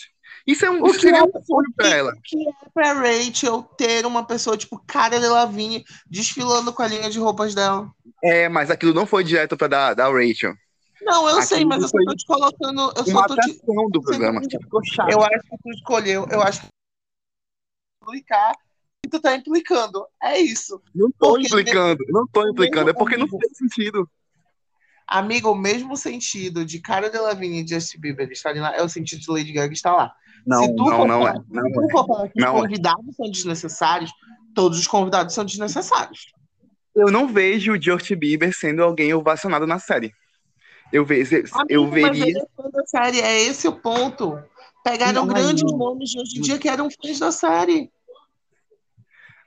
[0.48, 2.10] Isso, é um, O que seria é- um sonho pra ela.
[2.12, 7.10] O que é pra Rachel ter uma pessoa tipo Cara Delevingne desfilando com a linha
[7.10, 7.90] de roupas dela?
[8.24, 10.54] É, mas aquilo não foi direto pra da, da Rachel.
[11.02, 12.80] Não, eu Aquilo sei, mas eu só tô te colocando.
[12.96, 13.60] Eu Uma só tô te.
[13.92, 15.10] do programa, que ficou chato.
[15.10, 16.66] Eu acho que tu escolheu, eu acho que
[18.02, 18.54] implicar
[19.04, 20.06] e tu tá implicando.
[20.22, 20.80] É isso.
[20.94, 24.08] Não tô Porque implicando, não tô implicando, é porque não fez sentido.
[25.08, 29.20] Amigo, o mesmo sentido de Cara Delevingne e Justin Bieber estarem lá é o sentido
[29.22, 30.12] de Lady Gaga estar lá.
[30.46, 31.40] Não, se tu não, não falar, é.
[31.40, 31.90] se Não tu é.
[31.90, 32.50] for falar que os é.
[32.50, 34.10] convidados são desnecessários,
[34.54, 36.26] todos os convidados são desnecessários.
[36.94, 40.12] Eu não vejo o Justin Bieber sendo alguém ovacionado na série.
[40.92, 41.36] Eu, vejo,
[41.68, 42.38] eu Amigo, veria.
[42.38, 44.38] é série, é esse o ponto.
[44.84, 45.78] Pegaram Não, grandes não.
[45.78, 47.90] nomes de hoje em dia que eram fãs da série.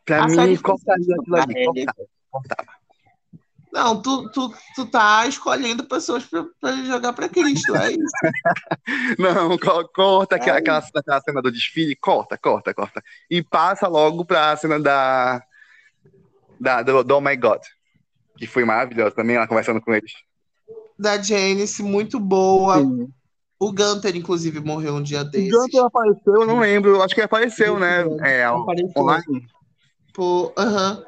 [0.06, 1.86] Pra a mim, série cortaria aquilo ali.
[2.30, 2.81] cortava.
[3.74, 8.02] Não, tu, tu, tu tá escolhendo pessoas pra, pra jogar pra Cristo, é isso.
[9.18, 10.60] Não, co- corta aquela, É.
[10.60, 13.02] aquela, aquela cena do desfile, corta, corta, corta.
[13.30, 15.42] E passa logo pra cena da.
[16.60, 17.62] da do, do Oh My God.
[18.38, 20.12] Que foi maravilhosa também, ela conversando com eles.
[21.00, 22.78] Da Janice, muito boa.
[23.60, 25.52] O Gunter, inclusive, morreu um dia O desses.
[25.52, 27.02] Gunter apareceu, eu não lembro.
[27.02, 28.04] Acho que apareceu, né?
[28.24, 28.92] É, apareceu.
[29.02, 29.48] online.
[30.58, 31.04] Aham.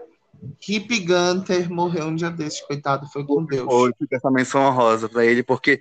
[0.68, 3.66] Hip Gunter morreu um dia desses, coitado, foi com Deus.
[3.66, 5.80] Foi, fica essa menção honrosa pra ele, porque.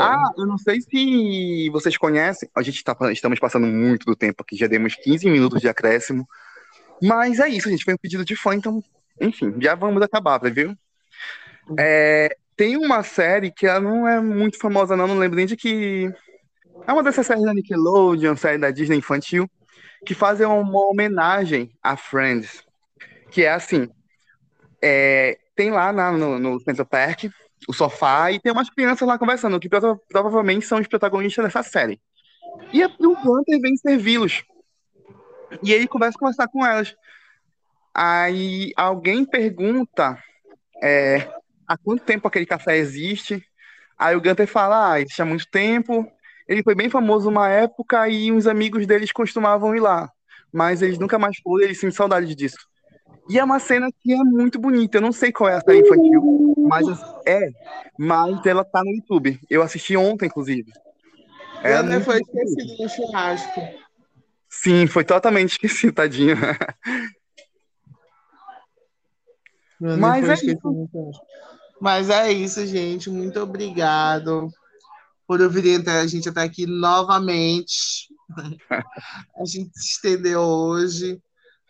[0.00, 2.48] Ah, eu não sei se vocês conhecem.
[2.54, 6.26] A gente tá, estamos passando muito do tempo aqui, já demos 15 minutos de acréscimo.
[7.02, 7.84] Mas é isso, gente.
[7.84, 8.82] Foi um pedido de fã, então,
[9.20, 10.76] enfim, já vamos acabar, viu?
[11.78, 15.56] É, tem uma série que ela não é muito famosa, não, não lembro nem de
[15.56, 16.12] que.
[16.86, 19.48] É uma dessas séries da Nickelodeon, série da Disney infantil,
[20.04, 22.62] que fazem uma homenagem a Friends.
[23.30, 23.88] Que é assim:
[24.86, 27.24] é, tem lá na- no, no Central Park
[27.66, 31.62] o sofá e tem umas crianças lá conversando, que prova- provavelmente são os protagonistas dessa
[31.62, 31.98] série.
[32.70, 34.44] E o Gunter vem servi-los.
[35.62, 36.94] E ele começa a conversar com elas.
[37.94, 40.18] Aí alguém pergunta
[40.82, 41.26] é,
[41.66, 43.42] há quanto tempo aquele café existe.
[43.98, 46.06] Aí o Gunter fala, ah, existe há muito tempo.
[46.46, 50.10] Ele foi bem famoso uma época e uns amigos deles costumavam ir lá.
[50.52, 52.58] Mas eles nunca mais foram, eles sentem saudade disso.
[53.28, 54.98] E é uma cena que é muito bonita.
[54.98, 56.86] Eu não sei qual é a série infantil, mas
[57.26, 57.48] é.
[57.98, 59.40] Mas ela tá no YouTube.
[59.48, 60.70] Eu assisti ontem, inclusive.
[61.62, 62.42] É Gunter muito foi bonita.
[62.44, 63.60] esquecido no churrasco.
[64.48, 66.36] Sim, foi totalmente esquecido, tadinho.
[69.80, 71.26] Gunter Mas é churrasco.
[71.80, 73.08] Mas é isso, gente.
[73.10, 74.48] Muito obrigado
[75.26, 78.08] por ouvirem até a gente até aqui novamente.
[79.38, 81.20] A gente se estendeu hoje,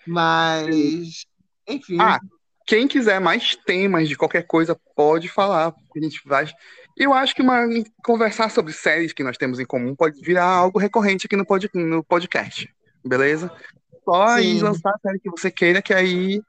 [0.07, 1.24] mas
[1.68, 1.96] enfim.
[2.00, 2.20] Ah,
[2.66, 5.72] quem quiser mais temas de qualquer coisa, pode falar.
[5.72, 6.46] porque A gente vai.
[6.96, 7.66] Eu acho que uma,
[8.04, 11.68] conversar sobre séries que nós temos em comum pode virar algo recorrente aqui no, pod,
[11.74, 12.72] no podcast.
[13.04, 13.50] Beleza?
[14.04, 16.40] Só aí lançar a série que você queira, que aí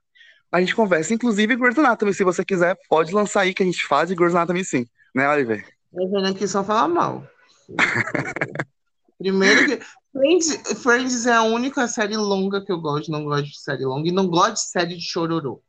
[0.52, 1.14] a gente conversa.
[1.14, 4.36] Inclusive, Grey's Anatomy, se você quiser, pode lançar aí que a gente faz de Grey's
[4.36, 4.86] Anatomy sim.
[5.14, 5.66] Né, Oliver?
[5.94, 7.28] Eu venho aqui só falar mal.
[9.18, 9.80] Primeiro que.
[10.12, 13.12] Friends, Friends é a única série longa que eu gosto.
[13.12, 14.08] Não gosto de série longa.
[14.08, 15.62] E não gosto de série de chororô.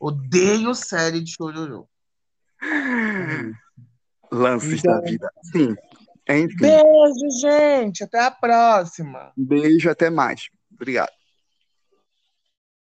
[0.00, 1.86] Odeio série de chororô.
[4.30, 5.30] Lances Então- da vida.
[5.52, 5.74] Sim.
[6.28, 8.02] Enfim, Beijo, gente.
[8.04, 9.32] Até a próxima.
[9.36, 10.48] beijo, até mais.
[10.72, 11.10] Obrigado.